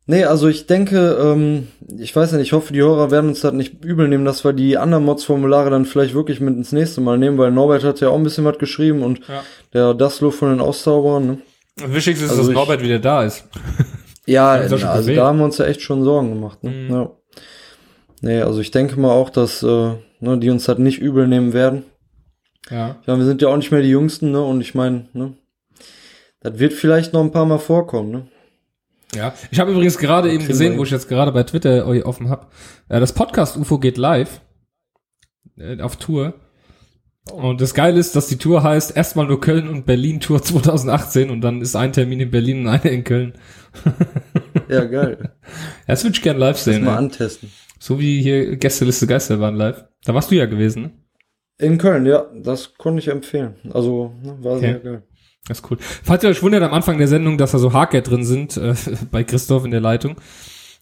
Nee, 0.09 0.25
also 0.25 0.47
ich 0.47 0.67
denke, 0.67 1.19
ähm, 1.21 1.67
ich 1.99 2.15
weiß 2.15 2.31
nicht, 2.33 2.43
ich 2.43 2.53
hoffe, 2.53 2.73
die 2.73 2.81
Hörer 2.81 3.11
werden 3.11 3.29
uns 3.31 3.41
das 3.41 3.53
nicht 3.53 3.85
übel 3.85 4.07
nehmen, 4.07 4.25
dass 4.25 4.45
wir 4.45 4.53
die 4.53 4.79
anderen 4.79 5.05
Mods-Formulare 5.05 5.71
dann 5.71 5.85
vielleicht 5.85 6.15
wirklich 6.15 6.39
mit 6.39 6.55
ins 6.55 6.71
nächste 6.71 7.01
Mal 7.01 7.19
nehmen, 7.19 7.39
weil 7.39 7.51
Norbert 7.51 7.83
hat 7.83 7.99
ja 8.01 8.11
auch 8.11 8.15
ein 8.17 8.23
bisschen 8.23 8.45
was 8.45 8.59
geschrieben 8.59 9.03
und 9.03 9.19
Ja. 9.27 9.43
der 9.73 9.95
Daslo 9.95 10.31
von 10.31 10.51
den 10.51 10.61
Auszauberern. 10.61 11.27
Ne? 11.27 11.39
Das 11.77 11.93
Wichtigste 11.93 12.25
ist, 12.27 12.31
Also 12.31 12.43
dass 12.43 12.49
ich- 12.51 12.55
Norbert 12.55 12.83
wieder 12.83 12.99
da 12.99 13.25
ist. 13.25 13.45
Ja, 14.29 14.69
schon 14.69 14.83
also 14.83 15.15
da 15.15 15.27
haben 15.27 15.39
wir 15.39 15.45
uns 15.45 15.59
ja 15.59 15.67
echt 15.67 15.81
schon 15.83 16.03
Sorgen 16.03 16.31
gemacht. 16.31 16.65
Ne? 16.65 16.71
Mhm. 16.71 16.91
Ja. 16.93 17.11
Nee, 18.23 18.41
also 18.43 18.61
ich 18.61 18.73
denke 18.73 18.99
mal 18.99 19.13
auch, 19.13 19.31
dass 19.31 19.63
äh, 19.63 19.93
ne, 20.21 20.39
die 20.39 20.51
uns 20.51 20.65
das 20.65 20.79
nicht 20.79 20.99
übel 21.01 21.27
nehmen 21.29 21.53
werden. 21.53 21.85
Ja. 22.71 22.97
Ja, 23.07 23.17
wir 23.17 23.25
sind 23.25 23.43
ja 23.43 23.49
auch 23.49 23.57
nicht 23.57 23.71
mehr 23.71 23.83
die 23.83 23.91
Jüngsten, 23.91 24.33
ne? 24.33 24.43
Und 24.43 24.61
ich 24.61 24.75
meine, 24.75 25.09
ne? 25.13 25.35
Das 26.41 26.59
wird 26.59 26.73
vielleicht 26.73 27.13
noch 27.13 27.23
ein 27.23 27.33
paar 27.33 27.47
Mal 27.47 27.59
vorkommen, 27.59 28.11
ne? 28.11 28.27
Ja. 29.15 29.35
Ich 29.51 29.61
habe 29.61 29.71
übrigens 29.71 29.99
gerade 29.99 30.33
eben 30.33 30.47
gesehen, 30.47 30.77
wo 30.79 30.83
ich 30.83 30.91
jetzt 30.91 31.09
gerade 31.09 31.33
bei 31.33 31.45
Twitter 31.45 31.87
euch 31.87 32.05
offen 32.05 32.29
hab, 32.29 32.53
äh, 32.89 32.99
das 33.01 33.13
Podcast 33.13 33.57
UFO 33.57 33.79
geht 33.79 33.99
live 33.99 34.41
äh, 35.57 35.81
auf 35.81 35.97
Tour. 35.97 36.35
Und 37.33 37.61
das 37.61 37.75
Geile 37.75 37.99
ist, 37.99 38.15
dass 38.15 38.29
die 38.29 38.37
Tour 38.39 38.63
heißt 38.63 38.97
erstmal 38.97 39.27
nur 39.27 39.41
Köln 39.41 39.69
und 39.69 39.85
Berlin 39.87 40.21
Tour 40.21 40.43
2018 40.45 41.31
und 41.31 41.41
dann 41.41 41.61
ist 41.61 41.77
ein 41.77 41.93
Termin 41.93 42.21
in 42.21 42.31
Berlin 42.31 42.61
und 42.61 42.69
einer 42.69 42.87
in 42.87 43.05
Köln. 43.05 43.35
Ja, 44.69 44.85
geil. 44.85 45.37
Das 45.87 46.03
würde 46.03 46.17
ich 46.17 46.23
gerne 46.23 46.41
live 46.41 46.57
Das 46.57 46.65
sehen. 46.65 46.83
mal 46.83 46.93
ey. 46.95 46.99
antesten. 46.99 47.53
So 47.79 48.01
wie 48.01 48.21
hier 48.21 48.57
Gästeliste 48.57 49.07
Geisterbahn 49.07 49.55
live. 49.55 49.85
Da 50.07 50.15
warst 50.15 50.31
du 50.31 50.37
ja 50.37 50.47
gewesen, 50.47 50.83
ne? 50.83 50.91
In 51.59 51.79
Köln, 51.79 52.07
ja, 52.07 52.27
das 52.35 52.75
konnte 52.75 53.01
ich 53.01 53.09
empfehlen. 53.09 53.57
Also, 53.73 54.15
ne, 54.23 54.37
war 54.41 54.59
sehr 54.59 54.79
geil. 54.79 55.03
Das 55.49 55.61
ist 55.61 55.71
cool. 55.71 55.79
Falls 55.81 56.23
ihr 56.23 56.31
euch 56.31 56.43
wundert 56.43 56.63
am 56.63 56.73
Anfang 56.73 56.99
der 56.99 57.09
Sendung, 57.09 57.39
dass 57.39 57.53
da 57.53 57.59
so 57.59 57.73
Haker 57.73 58.03
drin 58.03 58.25
sind, 58.25 58.57
äh, 58.57 58.75
bei 59.11 59.25
Christoph 59.25 59.65
in 59.65 59.71
der 59.71 59.81
Leitung, 59.81 60.17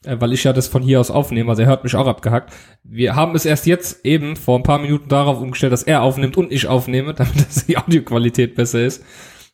äh, 0.04 0.16
weil 0.19 0.33
ich 0.33 0.45
ja 0.45 0.52
das 0.52 0.69
von 0.69 0.83
hier 0.83 1.00
aus 1.00 1.11
aufnehme, 1.11 1.50
also 1.50 1.62
er 1.62 1.69
hört 1.69 1.85
mich 1.85 1.95
auch 1.95 2.07
abgehackt. 2.07 2.52
Wir 2.83 3.14
haben 3.14 3.35
es 3.35 3.47
erst 3.47 3.66
jetzt 3.66 4.04
eben 4.04 4.37
vor 4.37 4.59
ein 4.59 4.62
paar 4.62 4.78
Minuten 4.78 5.09
darauf 5.09 5.40
umgestellt, 5.40 5.73
dass 5.73 5.85
er 5.85 6.02
aufnimmt 6.02 6.37
und 6.37 6.52
ich 6.52 6.66
aufnehme, 6.66 7.14
damit 7.14 7.69
die 7.69 7.78
Audioqualität 7.78 8.54
besser 8.54 8.85
ist. 8.85 9.04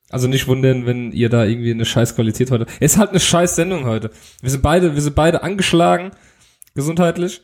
Also 0.09 0.27
nicht 0.27 0.49
wundern, 0.49 0.87
wenn 0.87 1.13
ihr 1.13 1.29
da 1.29 1.45
irgendwie 1.45 1.71
eine 1.71 1.85
scheiß 1.85 2.17
Qualität 2.17 2.51
heute. 2.51 2.67
Es 2.81 2.95
ist 2.95 2.99
halt 2.99 3.11
eine 3.11 3.21
scheiß 3.21 3.55
Sendung 3.55 3.85
heute. 3.85 4.11
Wir 4.41 4.51
sind 4.51 4.63
beide, 4.63 4.95
wir 4.95 5.03
sind 5.03 5.15
beide 5.15 5.45
angeschlagen, 5.45 6.11
gesundheitlich. 6.75 7.43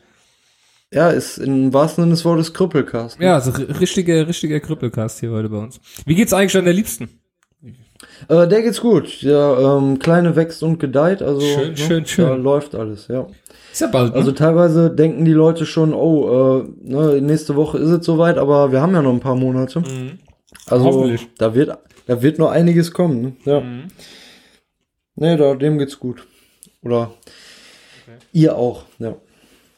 Ja, 0.93 1.09
ist 1.09 1.37
im 1.37 1.73
wahrsten 1.73 2.03
Sinne 2.03 2.13
des 2.13 2.23
Wortes 2.23 2.53
Krüppelcast. 2.53 3.19
ne? 3.19 3.25
Ja, 3.25 3.35
also 3.35 3.51
ri- 3.51 3.79
richtiger, 3.79 4.25
richtiger 4.27 4.59
Krüppelcast 4.61 5.19
hier 5.19 5.31
heute 5.31 5.49
bei 5.49 5.57
uns. 5.57 5.79
Wie 6.05 6.15
geht's 6.15 6.31
eigentlich 6.33 6.55
an 6.57 6.63
der 6.65 6.73
Liebsten? 6.73 7.09
Äh, 8.29 8.47
der 8.47 8.61
geht's 8.61 8.79
gut. 8.79 9.21
Der 9.23 9.57
ähm, 9.81 9.99
Kleine 9.99 10.35
wächst 10.35 10.63
und 10.63 10.79
gedeiht, 10.79 11.21
also 11.21 11.41
Schön, 11.41 11.71
ne, 11.71 11.77
schön, 11.77 12.05
schön. 12.05 12.25
Da 12.27 12.35
läuft 12.35 12.73
alles, 12.73 13.07
ja. 13.09 13.27
Ist 13.71 13.81
ja 13.81 13.87
bald, 13.87 14.11
ne? 14.13 14.15
Also 14.19 14.31
teilweise 14.31 14.89
denken 14.89 15.25
die 15.25 15.33
Leute 15.33 15.65
schon, 15.65 15.93
oh, 15.93 16.59
äh, 16.61 16.89
ne, 16.89 17.21
nächste 17.21 17.55
Woche 17.55 17.79
ist 17.79 17.89
es 17.89 18.05
soweit, 18.05 18.37
aber 18.37 18.71
wir 18.71 18.79
haben 18.81 18.93
ja 18.93 19.01
noch 19.01 19.11
ein 19.13 19.19
paar 19.19 19.35
Monate. 19.35 19.81
Mhm. 19.81 20.19
Also 20.67 21.09
da 21.37 21.53
wird, 21.53 21.77
da 22.05 22.21
wird 22.21 22.39
noch 22.39 22.49
einiges 22.51 22.91
kommen. 22.93 23.21
Ne? 23.21 23.33
Ja. 23.45 23.59
Mhm. 23.59 23.83
Nee, 25.15 25.35
da, 25.35 25.53
dem 25.55 25.77
geht's 25.79 25.99
gut. 25.99 26.25
Oder 26.81 27.11
ihr 28.31 28.55
auch, 28.55 28.83
ja. 28.99 29.15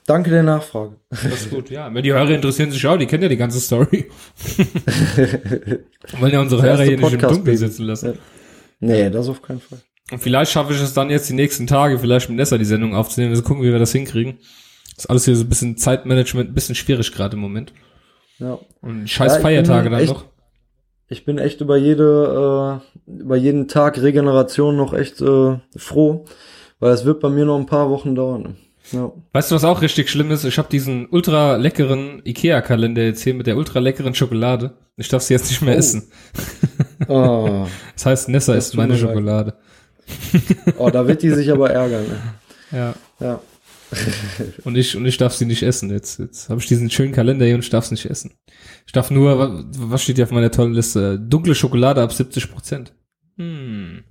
Danke 0.09 0.31
der 0.31 0.41
Nachfrage. 0.41 0.95
Das 1.11 1.23
ist 1.23 1.51
gut, 1.51 1.69
ja. 1.69 1.93
Wenn 1.93 2.01
die 2.01 2.11
Hörer 2.11 2.31
interessieren 2.31 2.71
sich 2.71 2.87
auch, 2.87 2.97
die 2.97 3.05
kennen 3.05 3.21
ja 3.21 3.29
die 3.29 3.37
ganze 3.37 3.59
Story. 3.59 4.09
Wollen 6.19 6.33
ja 6.33 6.41
unsere 6.41 6.63
Hörer 6.63 6.81
hier 6.81 6.97
nicht 6.97 7.13
im 7.13 7.19
Dunkeln 7.19 7.57
sitzen 7.57 7.83
lassen. 7.85 8.05
Ja. 8.07 8.13
Nee, 8.79 9.09
das 9.11 9.29
auf 9.29 9.43
keinen 9.43 9.59
Fall. 9.59 9.77
Und 10.11 10.17
vielleicht 10.17 10.51
schaffe 10.51 10.73
ich 10.73 10.81
es 10.81 10.93
dann 10.95 11.11
jetzt 11.11 11.29
die 11.29 11.35
nächsten 11.35 11.67
Tage, 11.67 11.99
vielleicht 11.99 12.27
mit 12.27 12.37
Nessa 12.39 12.57
die 12.57 12.65
Sendung 12.65 12.95
aufzunehmen. 12.95 13.35
Wir 13.35 13.41
gucken, 13.43 13.61
wie 13.61 13.71
wir 13.71 13.77
das 13.77 13.91
hinkriegen. 13.91 14.39
ist 14.97 15.07
alles 15.11 15.25
hier 15.25 15.35
so 15.35 15.43
ein 15.43 15.49
bisschen 15.49 15.77
Zeitmanagement, 15.77 16.49
ein 16.49 16.53
bisschen 16.55 16.73
schwierig 16.73 17.11
gerade 17.11 17.35
im 17.35 17.41
Moment. 17.41 17.71
Ja. 18.39 18.57
Und 18.81 19.07
scheiß 19.07 19.35
Ja, 19.35 19.41
Feiertage 19.41 19.91
dann 19.91 19.99
echt- 19.99 20.11
noch. 20.11 20.25
Ich 21.07 21.23
bin 21.23 21.37
echt 21.37 21.61
über 21.61 21.77
jede, 21.77 22.81
äh, 23.07 23.11
über 23.11 23.35
jeden 23.35 23.67
Tag 23.67 24.01
Regeneration 24.01 24.75
noch 24.75 24.93
echt 24.95 25.21
äh, 25.21 25.59
froh, 25.77 26.25
weil 26.79 26.93
es 26.93 27.05
wird 27.05 27.19
bei 27.19 27.29
mir 27.29 27.45
noch 27.45 27.59
ein 27.59 27.67
paar 27.67 27.91
Wochen 27.91 28.15
dauern. 28.15 28.57
Ja. 28.91 29.11
Weißt 29.33 29.51
du, 29.51 29.55
was 29.55 29.63
auch 29.63 29.81
richtig 29.81 30.09
schlimm 30.09 30.31
ist? 30.31 30.43
Ich 30.45 30.57
habe 30.57 30.69
diesen 30.69 31.07
ultra 31.09 31.55
leckeren 31.57 32.21
Ikea-Kalender 32.25 33.03
jetzt 33.03 33.21
hier 33.23 33.33
mit 33.33 33.45
der 33.47 33.57
ultra 33.57 33.79
leckeren 33.79 34.15
Schokolade. 34.15 34.77
Ich 34.97 35.07
darf 35.09 35.21
sie 35.23 35.33
jetzt 35.33 35.49
nicht 35.49 35.61
mehr 35.61 35.75
Oh. 35.75 35.77
essen. 35.77 36.11
Ah. 37.07 37.67
Das 37.95 38.05
heißt, 38.05 38.29
Nessa 38.29 38.53
Das 38.55 38.67
ist 38.67 38.75
meine. 38.75 38.97
Schokolade. 38.97 39.53
Oh, 40.77 40.89
da 40.89 41.07
wird 41.07 41.21
die 41.21 41.29
sich 41.29 41.51
aber 41.51 41.69
ärgern. 41.71 42.03
Ne? 42.07 42.17
Ja. 42.71 42.93
Ja. 43.19 43.41
Und 44.63 44.77
ich, 44.77 44.95
und 44.95 45.03
ich 45.07 45.17
darf 45.17 45.33
sie 45.33 45.45
nicht 45.47 45.63
essen. 45.63 45.89
Jetzt, 45.89 46.19
jetzt 46.19 46.49
habe 46.49 46.59
ich 46.61 46.67
diesen 46.67 46.91
schönen 46.91 47.11
Kalender 47.11 47.45
hier 47.47 47.55
und 47.55 47.63
ich 47.63 47.71
darf 47.71 47.85
es 47.85 47.89
nicht 47.91 48.05
essen. 48.05 48.33
Ich 48.85 48.91
darf 48.91 49.09
nur, 49.09 49.39
wa- 49.39 49.65
was 49.79 50.03
steht 50.03 50.17
hier 50.17 50.25
auf 50.25 50.31
meiner 50.31 50.51
tollen 50.51 50.73
Liste? 50.75 51.19
Dunkle 51.19 51.55
Schokolade 51.55 51.99
ab 52.03 52.13
70 52.13 52.51
Prozent. 52.51 52.93
Hm. 53.37 54.03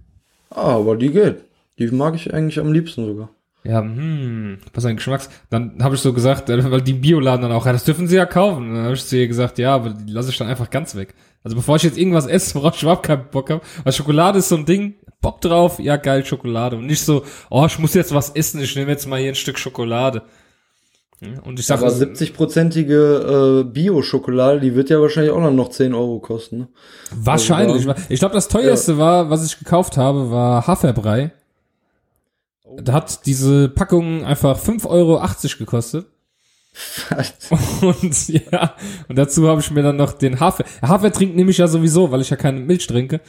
Ah, 0.51 0.75
aber 0.79 0.97
die 0.97 1.11
geht. 1.11 1.45
Die 1.79 1.87
mag 1.93 2.17
ich 2.17 2.35
eigentlich 2.35 2.59
am 2.59 2.73
liebsten 2.73 3.07
sogar. 3.07 3.31
Ja, 3.69 3.83
hm, 3.83 4.61
was 4.73 4.87
ein 4.87 4.97
Geschmacks. 4.97 5.29
Dann 5.51 5.83
habe 5.83 5.95
ich 5.95 6.01
so 6.01 6.15
gesagt, 6.15 6.49
äh, 6.49 6.71
weil 6.71 6.81
die 6.81 6.95
Bioladen 6.95 7.43
dann 7.43 7.53
auch, 7.53 7.67
ja, 7.67 7.73
das 7.73 7.85
dürfen 7.85 8.09
sie 8.09 8.17
ja 8.17 8.25
kaufen. 8.25 8.71
Und 8.71 8.75
dann 8.75 8.85
habe 8.85 8.95
ich 8.95 9.05
zu 9.05 9.15
ihr 9.15 9.29
gesagt, 9.29 9.59
ja, 9.59 9.75
aber 9.75 9.91
die 9.91 10.11
lasse 10.11 10.31
ich 10.31 10.39
dann 10.39 10.49
einfach 10.49 10.71
ganz 10.71 10.95
weg. 10.95 11.15
Also 11.45 11.55
bevor 11.55 11.77
ich 11.77 11.83
jetzt 11.83 11.99
irgendwas 11.99 12.27
esse, 12.27 12.55
worauf 12.59 12.77
ich 12.77 12.83
überhaupt 12.83 13.05
keinen 13.05 13.29
Bock 13.31 13.51
habe, 13.51 13.61
weil 13.85 13.93
Schokolade 13.93 14.39
ist 14.39 14.49
so 14.49 14.57
ein 14.57 14.65
Ding, 14.65 14.95
Bock 15.21 15.43
drauf, 15.43 15.79
ja 15.81 15.97
geil, 15.97 16.25
Schokolade. 16.25 16.77
Und 16.77 16.87
nicht 16.87 17.03
so, 17.03 17.25
oh, 17.51 17.67
ich 17.67 17.79
muss 17.79 17.93
jetzt 17.93 18.15
was 18.15 18.31
essen, 18.31 18.63
ich 18.63 18.75
nehme 18.75 18.91
jetzt 18.91 19.07
mal 19.07 19.21
hier 19.21 19.33
ein 19.33 19.35
Stück 19.35 19.59
Schokolade. 19.59 20.23
Und 21.45 21.59
ich 21.59 21.67
sage, 21.67 21.85
Aber 21.85 21.93
70-prozentige 21.93 23.61
äh, 23.61 23.65
Bio-Schokolade, 23.65 24.61
die 24.61 24.75
wird 24.75 24.89
ja 24.89 25.01
wahrscheinlich 25.01 25.33
auch 25.33 25.51
noch 25.51 25.69
10 25.69 25.93
Euro 25.93 26.21
kosten. 26.21 26.59
Ne? 26.59 26.69
Wahrscheinlich. 27.11 27.87
Also 27.87 28.01
Ich 28.09 28.21
glaube, 28.21 28.35
das 28.35 28.49
teuerste 28.49 28.97
war, 28.99 29.29
was 29.29 29.45
ich 29.45 29.59
gekauft 29.59 29.97
habe, 29.99 30.31
war 30.31 30.67
Haferbrei. 30.67 31.33
Da 32.81 32.93
hat 32.93 33.27
diese 33.27 33.69
Packung 33.69 34.25
einfach 34.25 34.59
5,80 34.59 34.87
Euro 34.87 35.21
gekostet. 35.59 36.07
Und 37.81 38.29
ja, 38.29 38.75
und 39.09 39.19
dazu 39.19 39.49
habe 39.49 39.61
ich 39.61 39.71
mir 39.71 39.83
dann 39.83 39.97
noch 39.97 40.13
den 40.13 40.39
Hafer. 40.39 40.65
Hafer 40.81 41.13
trinkt 41.13 41.35
nämlich 41.35 41.59
ja 41.59 41.67
sowieso, 41.67 42.11
weil 42.11 42.21
ich 42.21 42.31
ja 42.31 42.37
keine 42.37 42.61
Milch 42.61 42.87
trinke. 42.87 43.21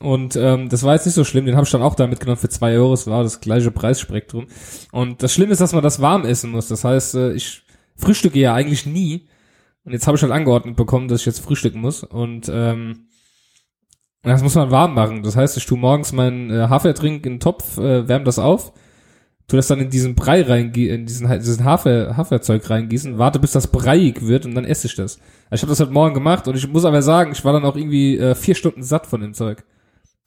Und 0.00 0.36
ähm, 0.36 0.68
das 0.68 0.82
war 0.82 0.94
jetzt 0.94 1.06
nicht 1.06 1.14
so 1.14 1.24
schlimm, 1.24 1.46
den 1.46 1.54
habe 1.54 1.64
ich 1.64 1.70
dann 1.70 1.82
auch 1.82 1.94
da 1.94 2.06
mitgenommen 2.06 2.38
für 2.38 2.48
zwei 2.48 2.74
Euro. 2.74 2.94
Es 2.94 3.06
war 3.06 3.22
das 3.22 3.40
gleiche 3.40 3.70
Preisspektrum. 3.70 4.46
Und 4.90 5.22
das 5.22 5.32
Schlimme 5.32 5.52
ist, 5.52 5.60
dass 5.60 5.72
man 5.72 5.82
das 5.82 6.00
warm 6.00 6.24
essen 6.24 6.50
muss. 6.50 6.68
Das 6.68 6.84
heißt, 6.84 7.14
äh, 7.14 7.32
ich 7.32 7.62
frühstücke 7.96 8.38
ja 8.38 8.54
eigentlich 8.54 8.86
nie. 8.86 9.28
Und 9.84 9.92
jetzt 9.92 10.06
habe 10.06 10.16
ich 10.16 10.22
halt 10.22 10.32
angeordnet 10.32 10.76
bekommen, 10.76 11.08
dass 11.08 11.20
ich 11.20 11.26
jetzt 11.26 11.40
frühstücken 11.40 11.80
muss. 11.80 12.02
Und 12.02 12.50
ähm, 12.52 13.08
das 14.22 14.42
muss 14.42 14.54
man 14.54 14.70
warm 14.70 14.94
machen. 14.94 15.22
Das 15.22 15.36
heißt, 15.36 15.56
ich 15.56 15.66
tue 15.66 15.78
morgens 15.78 16.12
meinen 16.12 16.50
äh, 16.50 16.68
Hafertrink 16.68 17.24
in 17.26 17.34
den 17.34 17.40
Topf, 17.40 17.78
äh, 17.78 18.08
wärme 18.08 18.24
das 18.24 18.38
auf, 18.38 18.72
tu 19.48 19.56
das 19.56 19.66
dann 19.66 19.80
in 19.80 19.90
diesen 19.90 20.14
Brei 20.14 20.42
reingießen, 20.42 20.94
in 20.94 21.06
diesen, 21.06 21.28
diesen 21.38 21.64
Hafer, 21.64 22.16
Haferzeug 22.16 22.68
reingießen, 22.68 23.18
warte 23.18 23.38
bis 23.38 23.52
das 23.52 23.66
breiig 23.66 24.26
wird 24.26 24.46
und 24.46 24.54
dann 24.54 24.64
esse 24.64 24.86
ich 24.86 24.94
das. 24.94 25.18
Also 25.50 25.56
ich 25.56 25.62
habe 25.62 25.70
das 25.72 25.80
heute 25.80 25.92
Morgen 25.92 26.14
gemacht 26.14 26.48
und 26.48 26.56
ich 26.56 26.66
muss 26.68 26.84
aber 26.84 27.02
sagen, 27.02 27.32
ich 27.32 27.44
war 27.44 27.52
dann 27.52 27.64
auch 27.64 27.76
irgendwie 27.76 28.18
äh, 28.18 28.34
vier 28.34 28.54
Stunden 28.54 28.82
satt 28.82 29.06
von 29.06 29.20
dem 29.20 29.34
Zeug. 29.34 29.62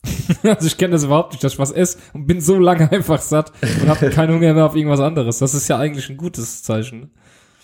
also 0.43 0.67
ich 0.67 0.77
kenne 0.77 0.91
das 0.93 1.03
überhaupt 1.03 1.32
nicht, 1.34 1.43
dass 1.43 1.53
ich 1.53 1.60
was 1.60 1.71
esse 1.71 1.97
und 2.13 2.27
bin 2.27 2.39
so 2.41 2.60
lange 2.60 2.91
einfach 2.91 3.19
satt 3.21 3.51
und 3.82 3.89
habe 3.89 4.10
keinen 4.12 4.36
Hunger 4.36 4.53
mehr 4.53 4.65
auf 4.65 4.75
irgendwas 4.75 4.99
anderes. 4.99 5.39
Das 5.39 5.53
ist 5.56 5.67
ja 5.67 5.77
eigentlich 5.80 6.10
ein 6.10 6.17
gutes 6.17 6.62
Zeichen. 6.63 7.10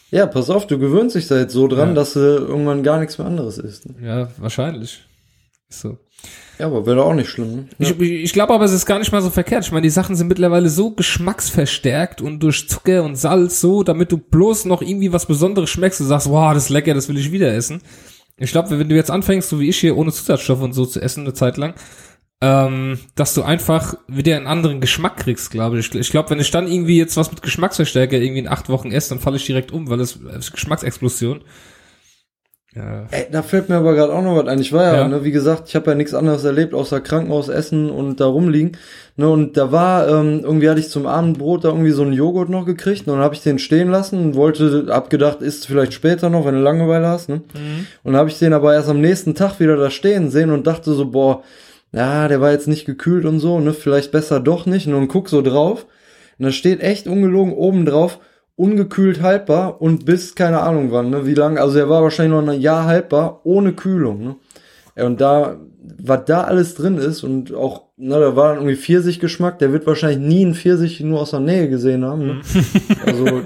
Ja, 0.09 0.25
pass 0.27 0.49
auf, 0.49 0.67
du 0.67 0.77
gewöhnst 0.77 1.15
dich 1.15 1.27
da 1.27 1.37
jetzt 1.37 1.53
so 1.53 1.67
dran, 1.67 1.89
Ja. 1.89 1.95
dass 1.95 2.13
du 2.13 2.19
irgendwann 2.19 2.83
gar 2.83 2.99
nichts 2.99 3.17
mehr 3.17 3.25
anderes 3.27 3.57
isst. 3.57 3.87
Ne? 3.87 3.95
Ja, 4.05 4.27
wahrscheinlich. 4.37 5.03
So. 5.79 5.97
Ja, 6.59 6.67
aber 6.67 6.85
wäre 6.85 7.03
auch 7.03 7.13
nicht 7.13 7.29
schlimm. 7.29 7.55
Ne? 7.55 7.67
Ich, 7.79 7.99
ich 7.99 8.33
glaube 8.33 8.53
aber, 8.53 8.65
es 8.65 8.71
ist 8.71 8.85
gar 8.85 8.99
nicht 8.99 9.11
mal 9.11 9.21
so 9.21 9.29
verkehrt. 9.29 9.65
Ich 9.65 9.71
meine, 9.71 9.81
die 9.81 9.89
Sachen 9.89 10.15
sind 10.15 10.27
mittlerweile 10.27 10.69
so 10.69 10.91
geschmacksverstärkt 10.91 12.21
und 12.21 12.41
durch 12.41 12.69
Zucker 12.69 13.03
und 13.03 13.15
Salz 13.15 13.59
so, 13.59 13.83
damit 13.83 14.11
du 14.11 14.17
bloß 14.17 14.65
noch 14.65 14.81
irgendwie 14.81 15.11
was 15.11 15.25
Besonderes 15.25 15.69
schmeckst. 15.69 15.99
Du 15.99 16.05
sagst, 16.05 16.29
wow, 16.29 16.53
das 16.53 16.65
ist 16.65 16.69
lecker, 16.69 16.93
das 16.93 17.09
will 17.09 17.17
ich 17.17 17.31
wieder 17.31 17.53
essen. 17.53 17.81
Ich 18.37 18.51
glaube, 18.51 18.77
wenn 18.79 18.89
du 18.89 18.95
jetzt 18.95 19.11
anfängst, 19.11 19.49
so 19.49 19.59
wie 19.59 19.69
ich 19.69 19.79
hier, 19.79 19.97
ohne 19.97 20.11
Zusatzstoffe 20.11 20.61
und 20.61 20.73
so 20.73 20.85
zu 20.85 21.01
essen, 21.01 21.21
eine 21.21 21.33
Zeit 21.33 21.57
lang, 21.57 21.75
ähm, 22.41 22.99
dass 23.15 23.33
du 23.33 23.43
einfach 23.43 23.95
wieder 24.07 24.35
einen 24.37 24.47
anderen 24.47 24.81
Geschmack 24.81 25.17
kriegst, 25.17 25.51
glaube 25.51 25.79
ich. 25.79 25.93
Ich 25.95 26.11
glaube, 26.11 26.29
wenn 26.29 26.39
ich 26.39 26.51
dann 26.51 26.67
irgendwie 26.67 26.97
jetzt 26.97 27.15
was 27.15 27.31
mit 27.31 27.41
Geschmacksverstärker 27.41 28.17
irgendwie 28.17 28.41
in 28.41 28.47
acht 28.47 28.69
Wochen 28.69 28.91
esse, 28.91 29.09
dann 29.09 29.19
falle 29.19 29.37
ich 29.37 29.45
direkt 29.45 29.71
um, 29.71 29.89
weil 29.89 30.01
es 30.01 30.17
es 30.17 30.45
ist 30.45 30.51
Geschmacksexplosion. 30.51 31.43
Ja. 32.75 33.05
Ey, 33.11 33.27
da 33.31 33.43
fällt 33.43 33.69
mir 33.69 33.75
aber 33.75 33.93
gerade 33.93 34.11
auch 34.13 34.23
noch 34.23 34.35
was 34.35 34.47
ein. 34.47 34.59
Ich 34.59 34.73
war 34.73 34.83
ja, 34.83 34.95
Ja. 35.01 35.07
ne, 35.07 35.23
wie 35.23 35.31
gesagt, 35.31 35.69
ich 35.69 35.75
habe 35.75 35.91
ja 35.91 35.95
nichts 35.95 36.15
anderes 36.15 36.43
erlebt, 36.43 36.73
außer 36.73 37.01
Krankenhaus 37.01 37.47
essen 37.47 37.91
und 37.91 38.19
da 38.19 38.25
rumliegen. 38.25 38.77
Ne, 39.15 39.29
und 39.29 39.57
da 39.57 39.71
war, 39.71 40.07
ähm, 40.07 40.39
irgendwie 40.43 40.67
hatte 40.69 40.79
ich 40.79 40.89
zum 40.89 41.05
Abendbrot 41.05 41.65
da 41.65 41.69
irgendwie 41.69 41.91
so 41.91 42.01
einen 42.01 42.13
Joghurt 42.13 42.49
noch 42.49 42.65
gekriegt. 42.65 43.07
Und 43.07 43.13
dann 43.13 43.23
habe 43.23 43.35
ich 43.35 43.43
den 43.43 43.59
stehen 43.59 43.91
lassen 43.91 44.17
und 44.19 44.35
wollte, 44.35 44.87
hab 44.89 45.11
gedacht, 45.11 45.41
ist 45.43 45.67
vielleicht 45.67 45.93
später 45.93 46.31
noch, 46.31 46.45
wenn 46.45 46.55
du 46.55 46.61
Langeweile 46.61 47.07
hast. 47.07 47.29
Ne? 47.29 47.41
Und 48.03 48.13
dann 48.13 48.15
habe 48.15 48.29
ich 48.29 48.39
den 48.39 48.53
aber 48.53 48.73
erst 48.73 48.89
am 48.89 49.01
nächsten 49.01 49.35
Tag 49.35 49.59
wieder 49.59 49.77
da 49.77 49.91
stehen 49.91 50.31
sehen 50.31 50.49
und 50.49 50.65
dachte 50.65 50.93
so, 50.93 51.05
boah, 51.11 51.43
ja, 51.91 52.27
der 52.27 52.41
war 52.41 52.51
jetzt 52.51 52.67
nicht 52.67 52.85
gekühlt 52.85 53.25
und 53.25 53.39
so, 53.39 53.59
ne, 53.59 53.73
vielleicht 53.73 54.11
besser 54.11 54.39
doch 54.39 54.65
nicht. 54.65 54.87
Und 54.87 54.93
dann 54.93 55.07
guck 55.07 55.29
so 55.29 55.43
drauf. 55.43 55.85
Und 56.39 56.45
da 56.45 56.51
steht 56.51 56.81
echt 56.81 57.05
ungelogen 57.05 57.53
oben 57.53 57.85
drauf, 57.85 58.17
ungekühlt 58.55 59.21
haltbar 59.21 59.81
und 59.81 60.05
bis 60.05 60.35
keine 60.35 60.61
Ahnung 60.61 60.91
wann, 60.91 61.09
ne, 61.09 61.25
wie 61.25 61.33
lange, 61.33 61.59
also 61.59 61.77
er 61.79 61.89
war 61.89 62.03
wahrscheinlich 62.03 62.39
noch 62.39 62.47
ein 62.47 62.61
Jahr 62.61 62.85
haltbar, 62.85 63.41
ohne 63.43 63.73
Kühlung, 63.73 64.23
ne. 64.23 64.35
Ja, 64.95 65.07
und 65.07 65.19
da, 65.19 65.57
was 65.99 66.25
da 66.25 66.41
alles 66.41 66.75
drin 66.75 66.99
ist 66.99 67.23
und 67.23 67.51
auch, 67.51 67.85
na, 67.97 68.19
da 68.19 68.35
war 68.35 68.49
dann 68.49 68.57
irgendwie 68.57 68.75
Pfirsichgeschmack, 68.75 69.57
der 69.57 69.73
wird 69.73 69.87
wahrscheinlich 69.87 70.19
nie 70.19 70.45
einen 70.45 70.53
Pfirsich 70.53 70.99
nur 70.99 71.21
aus 71.21 71.31
der 71.31 71.39
Nähe 71.39 71.67
gesehen 71.67 72.05
haben, 72.05 72.27
ne. 72.27 72.41
Also, 73.03 73.41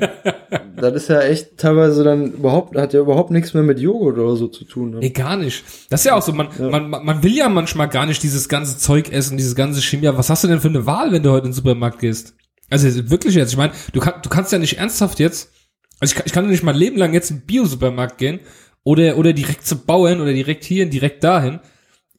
das 0.76 0.94
ist 0.94 1.08
ja 1.08 1.22
echt 1.22 1.58
teilweise 1.58 2.04
dann 2.04 2.34
überhaupt, 2.34 2.76
hat 2.76 2.94
ja 2.94 3.00
überhaupt 3.00 3.32
nichts 3.32 3.54
mehr 3.54 3.64
mit 3.64 3.80
Joghurt 3.80 4.18
oder 4.18 4.36
so 4.36 4.50
zu 4.50 4.66
tun, 4.66 4.92
ne. 4.92 4.98
Nee, 5.00 5.12
gar 5.12 5.38
nicht. 5.38 5.64
Das 5.90 6.02
ist 6.02 6.06
ja 6.06 6.16
auch 6.16 6.22
so, 6.22 6.34
man, 6.34 6.50
man, 6.60 6.90
man 6.90 7.24
will 7.24 7.34
ja 7.34 7.48
manchmal 7.48 7.88
gar 7.88 8.06
nicht 8.06 8.22
dieses 8.24 8.50
ganze 8.50 8.78
Zeug 8.78 9.10
essen, 9.10 9.38
dieses 9.38 9.56
ganze 9.56 9.82
Chemie. 9.82 10.10
Was 10.12 10.30
hast 10.30 10.44
du 10.44 10.50
denn 10.50 10.60
für 10.60 10.68
eine 10.68 10.86
Wahl, 10.86 11.14
wenn 11.14 11.24
du 11.24 11.32
heute 11.32 11.46
in 11.46 11.52
den 11.52 11.56
Supermarkt 11.56 12.00
gehst? 12.00 12.36
Also 12.70 13.10
wirklich 13.10 13.36
jetzt, 13.36 13.52
ich 13.52 13.58
meine, 13.58 13.74
du, 13.94 14.00
kann, 14.00 14.22
du 14.22 14.30
kannst 14.30 14.52
ja 14.52 14.60
nicht 14.60 14.78
ernsthaft 14.78 15.20
jetzt, 15.20 15.52
also 16.00 16.12
ich, 16.12 16.16
kann- 16.16 16.24
ich 16.26 16.34
kann 16.34 16.46
ja 16.46 16.52
nicht 16.52 16.64
mein 16.64 16.76
Leben 16.76 16.98
lang 16.98 17.14
jetzt 17.14 17.32
in 17.32 17.38
den 17.40 17.46
Bio-Supermarkt 17.46 18.18
gehen 18.18 18.40
oder, 18.84 19.18
oder 19.18 19.34
direkt 19.34 19.66
zu 19.66 19.78
Bauern 19.78 20.20
oder 20.22 20.34
direkt 20.34 20.64
hier, 20.64 20.86
direkt 20.86 21.24
dahin. 21.24 21.60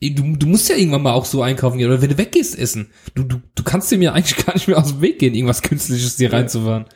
Du, 0.00 0.36
du 0.36 0.46
musst 0.46 0.68
ja 0.68 0.76
irgendwann 0.76 1.02
mal 1.02 1.12
auch 1.12 1.24
so 1.24 1.42
einkaufen 1.42 1.76
gehen 1.78 1.88
oder 1.90 2.00
wenn 2.00 2.08
du 2.10 2.18
weggehst 2.18 2.56
essen. 2.58 2.90
Du, 3.14 3.24
du, 3.24 3.40
du 3.54 3.62
kannst 3.64 3.90
dir 3.90 3.98
mir 3.98 4.12
eigentlich 4.14 4.44
gar 4.46 4.54
nicht 4.54 4.68
mehr 4.68 4.78
aus 4.78 4.88
dem 4.92 5.00
Weg 5.02 5.18
gehen, 5.18 5.34
irgendwas 5.34 5.60
Künstliches 5.62 6.16
dir 6.16 6.32
reinzufahren. 6.32 6.86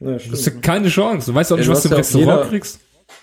Ja, 0.00 0.06
Du 0.12 0.14
hast 0.14 0.26
ja 0.28 0.36
stimmt. 0.36 0.62
keine 0.62 0.88
Chance. 0.88 1.30
Du 1.32 1.34
weißt 1.34 1.52
auch 1.52 1.56
Ja, 1.56 1.60
nicht, 1.62 1.70
was 1.70 1.82
du 1.82 1.88
im 1.88 1.92
ja 1.92 1.98
Restaurant 1.98 2.28
jeder- 2.38 2.48
kriegst. 2.48 2.80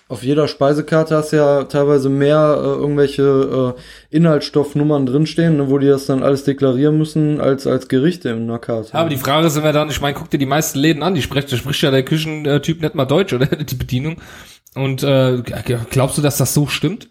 Auf 0.08 0.22
jeder 0.24 0.48
Speisekarte 0.48 1.16
hast 1.16 1.32
du 1.32 1.38
ja 1.38 1.64
teilweise 1.64 2.10
mehr 2.10 2.60
äh, 2.60 2.64
irgendwelche 2.64 3.76
äh, 3.76 4.16
Inhaltsstoffnummern 4.16 5.08
drinstehen, 5.08 5.58
ne, 5.58 5.70
wo 5.70 5.80
die 5.80 5.88
das 5.88 6.06
dann 6.06 6.22
alles 6.22 6.44
deklarieren 6.44 6.98
müssen, 6.98 7.42
als 7.42 7.66
als 7.66 7.88
Gerichte 7.88 8.30
in 8.30 8.44
einer 8.44 8.60
Karte. 8.60 8.90
Ja, 8.94 9.00
aber 9.00 9.10
die 9.10 9.18
Frage 9.18 9.48
ist 9.48 9.58
immer 9.58 9.74
dann, 9.74 9.90
ich 9.90 10.02
meine, 10.02 10.14
guck 10.14 10.30
dir 10.30 10.38
die 10.38 10.46
meisten 10.46 10.78
Läden 10.78 11.02
an, 11.02 11.16
die 11.16 11.24
spricht, 11.24 11.52
da 11.52 11.58
spricht 11.58 11.82
ja 11.82 11.90
der 11.90 12.06
Küchentyp 12.06 12.82
nicht 12.82 12.94
mal 12.94 13.06
Deutsch 13.06 13.34
oder 13.34 13.46
die 13.64 13.76
Bedienung. 13.76 14.18
Und 14.76 15.02
äh, 15.04 15.42
glaubst 15.90 16.18
du, 16.18 16.22
dass 16.22 16.38
das 16.38 16.54
so 16.54 16.68
stimmt? 16.68 17.10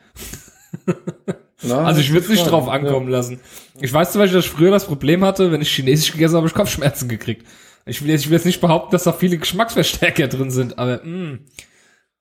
Na, 1.62 1.78
Also 1.84 2.00
ich 2.00 2.10
würde 2.12 2.24
es 2.24 2.28
nicht 2.28 2.48
drauf 2.48 2.68
ankommen 2.68 3.08
lassen. 3.08 3.40
Ich 3.80 3.92
weiß 3.92 4.12
zum 4.12 4.20
Beispiel, 4.20 4.38
dass 4.38 4.44
ich 4.44 4.50
früher 4.52 4.70
das 4.70 4.84
Problem 4.84 5.24
hatte, 5.24 5.50
wenn 5.50 5.62
ich 5.62 5.74
Chinesisch 5.74 6.12
gegessen 6.12 6.34
habe, 6.34 6.42
habe 6.42 6.48
ich 6.48 6.54
Kopfschmerzen 6.54 7.08
gekriegt. 7.08 7.46
Ich 7.86 8.02
will, 8.02 8.10
jetzt, 8.10 8.22
ich 8.22 8.30
will 8.30 8.36
jetzt 8.36 8.46
nicht 8.46 8.60
behaupten, 8.60 8.92
dass 8.92 9.04
da 9.04 9.12
viele 9.12 9.38
Geschmacksverstärker 9.38 10.28
drin 10.28 10.50
sind, 10.50 10.78
aber 10.78 11.04
mm, 11.04 11.40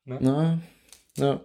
Na, 0.05 0.59
ja. 1.17 1.39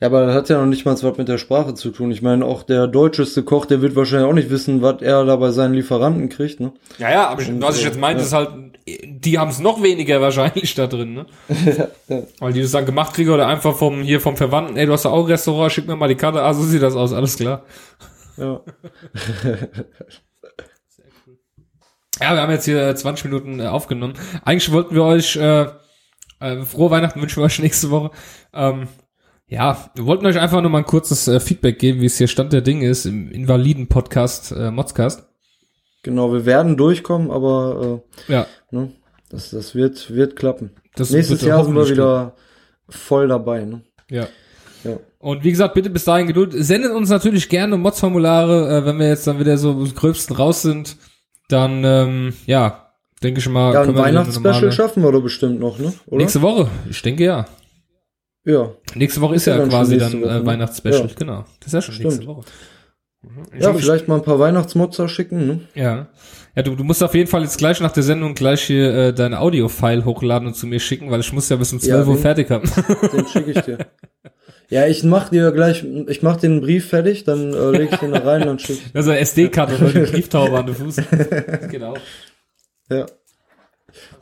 Ja, 0.00 0.06
aber 0.06 0.26
das 0.26 0.34
hat 0.36 0.48
ja 0.48 0.60
noch 0.60 0.66
nicht 0.66 0.84
mal 0.84 0.92
was 0.92 1.16
mit 1.16 1.26
der 1.26 1.38
Sprache 1.38 1.74
zu 1.74 1.90
tun. 1.90 2.12
Ich 2.12 2.22
meine, 2.22 2.44
auch 2.44 2.62
der 2.62 2.86
deutscheste 2.86 3.42
Koch, 3.42 3.66
der 3.66 3.82
wird 3.82 3.96
wahrscheinlich 3.96 4.28
auch 4.28 4.34
nicht 4.34 4.48
wissen, 4.48 4.80
was 4.80 5.02
er 5.02 5.24
da 5.24 5.34
bei 5.34 5.50
seinen 5.50 5.74
Lieferanten 5.74 6.28
kriegt, 6.28 6.60
ne? 6.60 6.72
Ja, 6.98 7.10
ja, 7.10 7.28
aber 7.28 7.42
ich, 7.42 7.50
was 7.60 7.78
ich 7.78 7.84
jetzt 7.84 7.98
meinte, 7.98 8.22
ist 8.22 8.32
halt, 8.32 8.50
die 8.86 9.40
haben 9.40 9.50
es 9.50 9.58
noch 9.58 9.82
weniger 9.82 10.20
wahrscheinlich 10.20 10.72
da 10.76 10.86
drin, 10.86 11.14
ne? 11.14 11.26
Weil 12.38 12.52
die 12.52 12.62
das 12.62 12.70
dann 12.70 12.86
gemacht 12.86 13.14
kriegen 13.14 13.30
oder 13.30 13.48
einfach 13.48 13.74
vom, 13.74 14.02
hier 14.02 14.20
vom 14.20 14.36
Verwandten, 14.36 14.76
ey, 14.76 14.86
du 14.86 14.92
hast 14.92 15.04
ja 15.04 15.10
auch 15.10 15.24
ein 15.24 15.32
Restaurant, 15.32 15.72
schick 15.72 15.88
mir 15.88 15.96
mal 15.96 16.08
die 16.08 16.14
Karte, 16.14 16.42
ah, 16.42 16.54
so 16.54 16.62
sieht 16.62 16.82
das 16.82 16.94
aus, 16.94 17.12
alles 17.12 17.36
klar. 17.36 17.64
Ja. 18.36 18.60
Ja, 22.20 22.34
wir 22.34 22.42
haben 22.42 22.50
jetzt 22.50 22.64
hier 22.64 22.86
äh, 22.86 22.94
20 22.94 23.26
Minuten 23.26 23.60
äh, 23.60 23.66
aufgenommen. 23.66 24.14
Eigentlich 24.44 24.72
wollten 24.72 24.94
wir 24.94 25.04
euch, 25.04 25.36
äh, 25.36 25.66
äh, 26.40 26.62
frohe 26.62 26.90
Weihnachten 26.90 27.20
wünschen 27.20 27.40
wir 27.40 27.46
euch 27.46 27.58
nächste 27.58 27.90
Woche. 27.90 28.10
Ähm, 28.52 28.88
ja, 29.46 29.90
wir 29.94 30.04
wollten 30.04 30.26
euch 30.26 30.38
einfach 30.38 30.60
nur 30.60 30.70
mal 30.70 30.78
ein 30.78 30.84
kurzes 30.84 31.26
äh, 31.26 31.40
Feedback 31.40 31.78
geben, 31.78 32.00
wie 32.00 32.06
es 32.06 32.18
hier 32.18 32.28
Stand 32.28 32.52
der 32.52 32.60
Dinge 32.60 32.86
ist 32.88 33.06
im 33.06 33.30
Invaliden-Podcast, 33.30 34.52
äh, 34.52 34.70
Modscast. 34.70 35.26
Genau, 36.02 36.32
wir 36.32 36.44
werden 36.46 36.76
durchkommen, 36.76 37.30
aber 37.30 38.02
Ja, 38.28 38.42
äh, 38.42 38.46
ne, 38.76 38.92
das, 39.30 39.50
das 39.50 39.74
wird, 39.74 40.14
wird 40.14 40.36
klappen. 40.36 40.70
das 40.94 41.10
Nächstes 41.10 41.42
Jahr 41.42 41.64
sind 41.64 41.74
wir 41.74 41.88
wieder 41.88 42.34
voll 42.88 43.28
dabei, 43.28 43.64
ne? 43.64 43.82
Ja. 44.10 44.28
Ja. 44.84 44.98
Und 45.18 45.42
wie 45.44 45.50
gesagt, 45.50 45.74
bitte 45.74 45.90
bis 45.90 46.04
dahin 46.04 46.28
Geduld. 46.28 46.52
Sendet 46.56 46.92
uns 46.92 47.10
natürlich 47.10 47.48
gerne 47.48 47.76
Mods-Formulare, 47.76 48.78
äh, 48.78 48.86
wenn 48.86 48.98
wir 48.98 49.08
jetzt 49.08 49.26
dann 49.26 49.40
wieder 49.40 49.58
so 49.58 49.74
Gröbsten 49.94 50.36
raus 50.36 50.62
sind. 50.62 50.96
Dann, 51.48 51.82
ähm, 51.84 52.34
ja, 52.46 52.87
denke 53.22 53.40
ich 53.40 53.48
mal. 53.48 53.72
Ja, 53.74 53.82
ein 53.82 53.96
Weihnachtsspecial 53.96 54.72
schaffen 54.72 55.02
wir 55.02 55.12
doch 55.12 55.22
bestimmt 55.22 55.60
noch, 55.60 55.78
ne? 55.78 55.92
Oder? 56.06 56.18
Nächste 56.18 56.42
Woche, 56.42 56.68
ich 56.88 57.00
denke 57.02 57.24
ja. 57.24 57.46
ja. 58.44 58.70
Nächste 58.94 59.20
Woche 59.20 59.34
ist 59.36 59.46
ja 59.46 59.54
ja, 59.54 59.60
dann 59.60 59.68
quasi 59.68 59.96
nächste 59.96 60.12
dann 60.12 60.22
Woche, 60.22 60.30
äh, 60.30 60.38
ne? 60.40 60.46
Weihnachtsspecial, 60.46 61.08
Ja. 61.08 61.14
genau. 61.18 61.44
Das 61.60 61.66
ist 61.68 61.72
ja 61.74 61.82
schon 61.82 61.94
nächste 62.02 62.22
Stimmt. 62.22 62.26
Woche. 62.36 62.44
Mhm. 63.22 63.42
Ich 63.56 63.62
Ja, 63.64 63.74
vielleicht 63.74 64.08
mal 64.08 64.16
ein 64.16 64.22
paar 64.22 64.38
Weihnachtsmotzer 64.38 65.08
schicken, 65.08 65.46
ne? 65.46 65.60
Ja. 65.74 66.06
Ja, 66.54 66.62
du, 66.62 66.74
du 66.74 66.82
musst 66.84 67.02
auf 67.02 67.14
jeden 67.14 67.28
Fall 67.28 67.42
jetzt 67.42 67.58
gleich 67.58 67.80
nach 67.80 67.92
der 67.92 68.02
Sendung 68.02 68.34
gleich 68.34 68.62
hier 68.62 68.92
äh, 68.94 69.12
dein 69.14 69.34
Audio-File 69.34 70.04
hochladen 70.04 70.48
und 70.48 70.54
zu 70.54 70.66
mir 70.66 70.80
schicken, 70.80 71.10
weil 71.10 71.20
ich 71.20 71.32
muss 71.32 71.48
ja 71.48 71.56
bis 71.56 71.72
um 71.72 71.78
12 71.78 71.88
Ja, 71.92 71.98
Uhr 72.06 72.14
den- 72.16 72.22
fertig 72.22 72.50
haben. 72.50 72.68
Den 73.12 73.26
schicke 73.28 73.50
ich 73.52 73.60
dir. 73.60 73.78
Ja, 74.70 74.86
ich 74.86 75.02
mach 75.04 75.30
dir 75.30 75.50
gleich, 75.52 75.84
ich 76.08 76.22
mach 76.22 76.36
den 76.36 76.60
Brief 76.60 76.88
fertig, 76.88 77.24
dann 77.24 77.54
äh, 77.54 77.70
leg 77.70 77.88
ich 77.92 77.98
den 78.00 78.10
da 78.12 78.18
rein, 78.18 78.42
dann 78.42 78.58
schick 78.58 78.78
ich. 78.86 78.94
Also 78.96 79.12
SD-Karte 79.12 79.76
oder 79.76 79.92
die 80.04 80.10
Brieftaube 80.12 80.58
an 80.58 80.66
den 80.66 80.74
Fuß. 80.74 80.96
Genau. 81.70 81.94
Ja. 82.90 83.06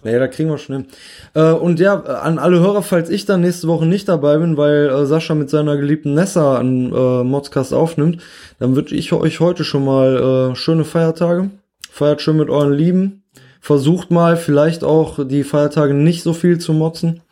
Naja, 0.05 0.20
da 0.20 0.29
kriegen 0.29 0.48
wir 0.48 0.59
schon 0.59 0.76
hin. 0.76 0.87
Äh, 1.35 1.50
und 1.50 1.81
ja, 1.81 2.00
an 2.00 2.38
alle 2.38 2.61
Hörer, 2.61 2.83
falls 2.83 3.11
ich 3.11 3.24
dann 3.26 3.40
nächste 3.40 3.66
Woche 3.66 3.87
nicht 3.87 4.09
dabei 4.09 4.38
bin, 4.38 4.57
weil 4.57 4.88
äh, 4.88 5.07
Sascha 5.07 5.35
mit 5.35 5.50
seiner 5.50 5.76
geliebten 5.76 6.14
Nessa 6.14 6.57
an 6.57 6.92
äh, 6.92 7.24
Modcast 7.24 7.74
aufnimmt, 7.74 8.22
dann 8.61 8.76
wünsche 8.76 8.94
ich 8.94 9.12
euch 9.12 9.40
heute 9.40 9.64
schon 9.64 9.85
mal 9.85 10.52
äh, 10.52 10.57
schöne 10.57 10.85
Feiertage. 10.85 11.50
Feiert 11.90 12.22
schön 12.22 12.37
mit 12.37 12.48
euren 12.48 12.72
Lieben. 12.72 13.24
Versucht 13.61 14.12
mal 14.12 14.37
vielleicht 14.37 14.85
auch 14.85 15.26
die 15.26 15.42
Feiertage 15.42 15.94
nicht 15.94 16.22
so 16.22 16.33
viel 16.33 16.59
zu 16.59 16.72
motzen. 16.72 17.22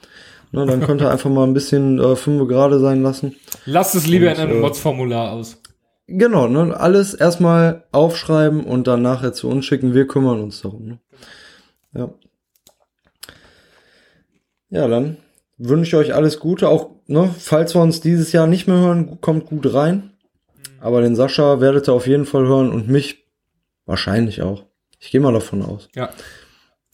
Na, 0.51 0.65
dann 0.65 0.81
könnt 0.81 1.01
ihr 1.01 1.11
einfach 1.13 1.31
mal 1.31 1.45
ein 1.45 1.55
bisschen 1.55 2.01
äh, 2.01 2.17
fünf 2.17 2.49
gerade 2.49 2.81
sein 2.81 3.03
lassen. 3.03 3.37
Lasst 3.67 3.95
es 3.95 4.07
lieber 4.07 4.27
Und, 4.27 4.35
in 4.35 4.41
einem 4.41 4.57
äh, 4.57 4.61
Mods-Formular 4.61 5.33
aus. 5.33 5.61
Genau, 6.07 6.49
ne? 6.49 6.79
Alles 6.79 7.15
erstmal 7.15 7.85
aufschreiben 7.93 8.65
und 8.65 8.87
dann 8.87 9.03
nachher 9.03 9.33
zu 9.33 9.49
uns 9.49 9.65
schicken. 9.65 9.95
Wir 9.95 10.07
kümmern 10.07 10.41
uns 10.41 10.61
darum. 10.61 10.87
Ne? 10.87 10.99
Ja. 11.95 12.11
Ja, 14.71 14.89
dann 14.89 15.19
wünsche 15.57 15.89
ich 15.89 15.95
euch 15.95 16.15
alles 16.15 16.41
Gute. 16.41 16.69
Auch, 16.69 16.91
ne, 17.07 17.33
falls 17.39 17.75
wir 17.75 17.83
uns 17.83 18.01
dieses 18.01 18.33
Jahr 18.33 18.47
nicht 18.47 18.67
mehr 18.67 18.79
hören, 18.79 19.21
kommt 19.21 19.47
gut 19.47 19.73
rein. 19.73 20.11
Aber 20.81 21.01
den 21.01 21.17
Sascha 21.17 21.61
werdet 21.61 21.89
ihr 21.89 21.95
auf 21.95 22.07
jeden 22.07 22.27
Fall 22.27 22.47
hören 22.47 22.71
und 22.71 22.89
mich 22.89 23.25
wahrscheinlich 23.87 24.43
auch. 24.43 24.65
Ich 24.99 25.11
gehe 25.11 25.21
mal 25.21 25.33
davon 25.33 25.63
aus. 25.63 25.89
Ja. 25.95 26.11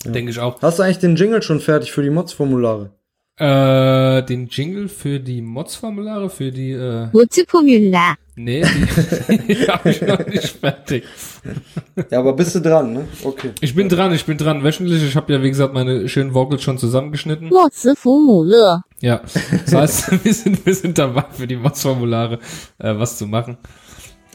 Denke 0.04 0.30
ich 0.30 0.38
auch. 0.38 0.60
Hast 0.62 0.78
du 0.78 0.82
eigentlich 0.82 0.98
den 0.98 1.16
Jingle 1.16 1.42
schon 1.42 1.60
fertig 1.60 1.92
für 1.92 2.02
die 2.02 2.10
Mods-Formulare? 2.10 2.90
Äh, 3.40 4.22
den 4.24 4.48
Jingle 4.48 4.86
für 4.90 5.18
die 5.18 5.40
Mods-Formulare, 5.40 6.28
für 6.28 6.52
die 6.52 6.72
äh, 6.72 7.08
Mods-Formular. 7.10 8.16
Nee, 8.36 8.62
die, 8.62 9.54
die 9.54 9.66
habe 9.66 9.90
ich 9.90 10.02
noch 10.02 10.26
nicht 10.26 10.46
fertig. 10.46 11.04
Ja, 12.10 12.18
aber 12.18 12.34
bist 12.34 12.54
du 12.54 12.60
dran, 12.60 12.92
ne? 12.92 13.08
Okay. 13.24 13.52
Ich 13.62 13.74
bin 13.74 13.88
dran, 13.88 14.12
ich 14.12 14.26
bin 14.26 14.36
dran. 14.36 14.62
Wöchentlich, 14.62 15.02
ich 15.02 15.16
habe 15.16 15.32
ja, 15.32 15.42
wie 15.42 15.48
gesagt, 15.48 15.72
meine 15.72 16.06
schönen 16.10 16.34
Vocals 16.34 16.62
schon 16.62 16.76
zusammengeschnitten. 16.76 17.48
Mods-Formulare. 17.48 18.82
Ja, 19.00 19.22
das 19.64 19.74
heißt, 19.74 20.24
wir 20.24 20.34
sind, 20.34 20.66
wir 20.66 20.74
sind 20.74 20.98
dabei 20.98 21.24
für 21.30 21.46
die 21.46 21.56
Mods-Formulare 21.56 22.40
äh, 22.76 22.94
was 22.98 23.16
zu 23.16 23.26
machen. 23.26 23.56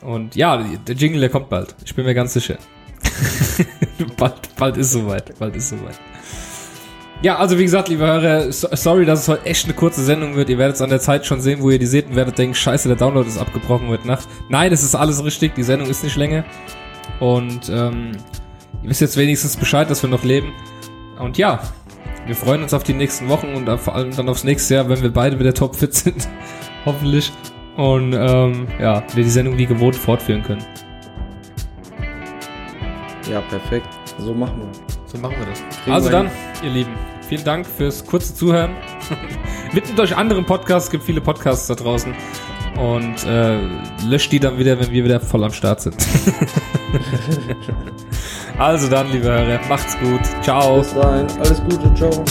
Und 0.02 0.36
ja, 0.36 0.64
der 0.88 0.96
Jingle, 0.96 1.20
der 1.20 1.30
kommt 1.30 1.50
bald. 1.50 1.76
Ich 1.86 1.94
bin 1.94 2.06
mir 2.06 2.16
ganz 2.16 2.34
sicher. 2.34 2.58
bald, 4.18 4.56
bald 4.56 4.78
ist 4.78 4.94
soweit, 4.94 5.38
bald 5.38 5.56
ist 5.56 5.70
soweit. 5.70 6.00
Ja, 7.22 7.38
also 7.38 7.58
wie 7.58 7.64
gesagt, 7.64 7.90
liebe 7.90 8.06
Hörer, 8.06 8.52
so, 8.52 8.68
sorry, 8.72 9.06
dass 9.06 9.22
es 9.22 9.28
heute 9.28 9.46
echt 9.46 9.66
eine 9.66 9.74
kurze 9.74 10.04
Sendung 10.04 10.36
wird. 10.36 10.50
Ihr 10.50 10.58
werdet 10.58 10.76
es 10.76 10.82
an 10.82 10.90
der 10.90 11.00
Zeit 11.00 11.26
schon 11.26 11.42
sehen, 11.42 11.62
wo 11.62 11.70
ihr 11.70 11.80
die 11.80 11.86
seht 11.86 12.08
und 12.08 12.16
werdet 12.16 12.38
denken, 12.38 12.54
scheiße, 12.54 12.88
der 12.88 12.98
Download 12.98 13.28
ist 13.28 13.38
abgebrochen 13.38 13.88
heute 13.88 14.06
Nacht. 14.08 14.28
Nein, 14.50 14.72
es 14.72 14.84
ist 14.84 14.96
alles 14.96 15.24
richtig, 15.24 15.56
die 15.56 15.64
Sendung 15.64 15.90
ist 15.90 16.04
nicht 16.04 16.18
länger. 16.18 16.44
Und 17.20 17.70
ähm, 17.70 18.12
ihr 18.84 18.90
wisst 18.90 19.02
jetzt 19.02 19.18
wenigstens 19.18 19.56
Bescheid, 19.56 19.90
dass 19.90 20.04
wir 20.04 20.10
noch 20.10 20.24
leben. 20.24 20.52
Und 21.18 21.38
ja, 21.38 21.62
wir 22.26 22.36
freuen 22.36 22.64
uns 22.64 22.74
auf 22.74 22.84
die 22.84 22.94
nächsten 22.94 23.30
Wochen 23.30 23.54
und 23.54 23.70
vor 23.80 23.96
allem 23.96 24.16
dann 24.16 24.28
aufs 24.30 24.44
nächste 24.44 24.76
Jahr, 24.76 24.90
wenn 24.90 25.02
wir 25.02 25.12
beide 25.12 25.40
wieder 25.40 25.54
topfit 25.54 25.94
sind. 25.94 26.28
Hoffentlich. 26.86 27.32
Und 27.78 28.14
ähm, 28.14 28.68
ja, 28.80 29.04
wir 29.14 29.24
die 29.24 29.30
Sendung 29.30 29.58
wie 29.58 29.66
gewohnt 29.66 29.96
fortführen 29.96 30.44
können. 30.44 30.64
Ja, 33.32 33.42
perfekt. 33.42 33.88
So 34.18 34.34
machen 34.34 34.60
wir. 34.60 34.95
So 35.16 35.22
machen 35.22 35.36
wir 35.40 35.46
das. 35.46 35.64
Kriegen 35.84 35.92
also 35.96 36.10
dann, 36.10 36.30
ihr 36.62 36.70
Lieben, 36.70 36.94
vielen 37.28 37.44
Dank 37.44 37.66
fürs 37.66 38.06
kurze 38.06 38.36
Zuhören. 38.36 38.76
Widmet 39.72 40.00
euch 40.00 40.16
anderen 40.16 40.46
Podcasts, 40.46 40.88
es 40.88 40.92
gibt 40.92 41.04
viele 41.04 41.22
Podcasts 41.22 41.68
da 41.68 41.76
draußen. 41.76 42.14
Und 42.78 43.26
äh, 43.26 43.60
löscht 44.06 44.34
die 44.34 44.40
dann 44.42 44.58
wieder, 44.58 44.78
wenn 44.78 44.92
wir 44.92 45.06
wieder 45.06 45.22
voll 45.22 45.46
am 45.46 45.54
Start 45.54 45.80
sind. 45.80 45.96
also 48.58 48.90
dann, 48.90 49.10
liebe 49.14 49.28
Hörer, 49.28 49.62
macht's 49.70 49.98
gut. 50.00 50.20
Ciao. 50.42 50.80
Bis 50.80 50.94
dahin. 50.94 51.28
Alles 51.40 51.64
Gute. 51.64 51.94
Ciao. 51.94 52.26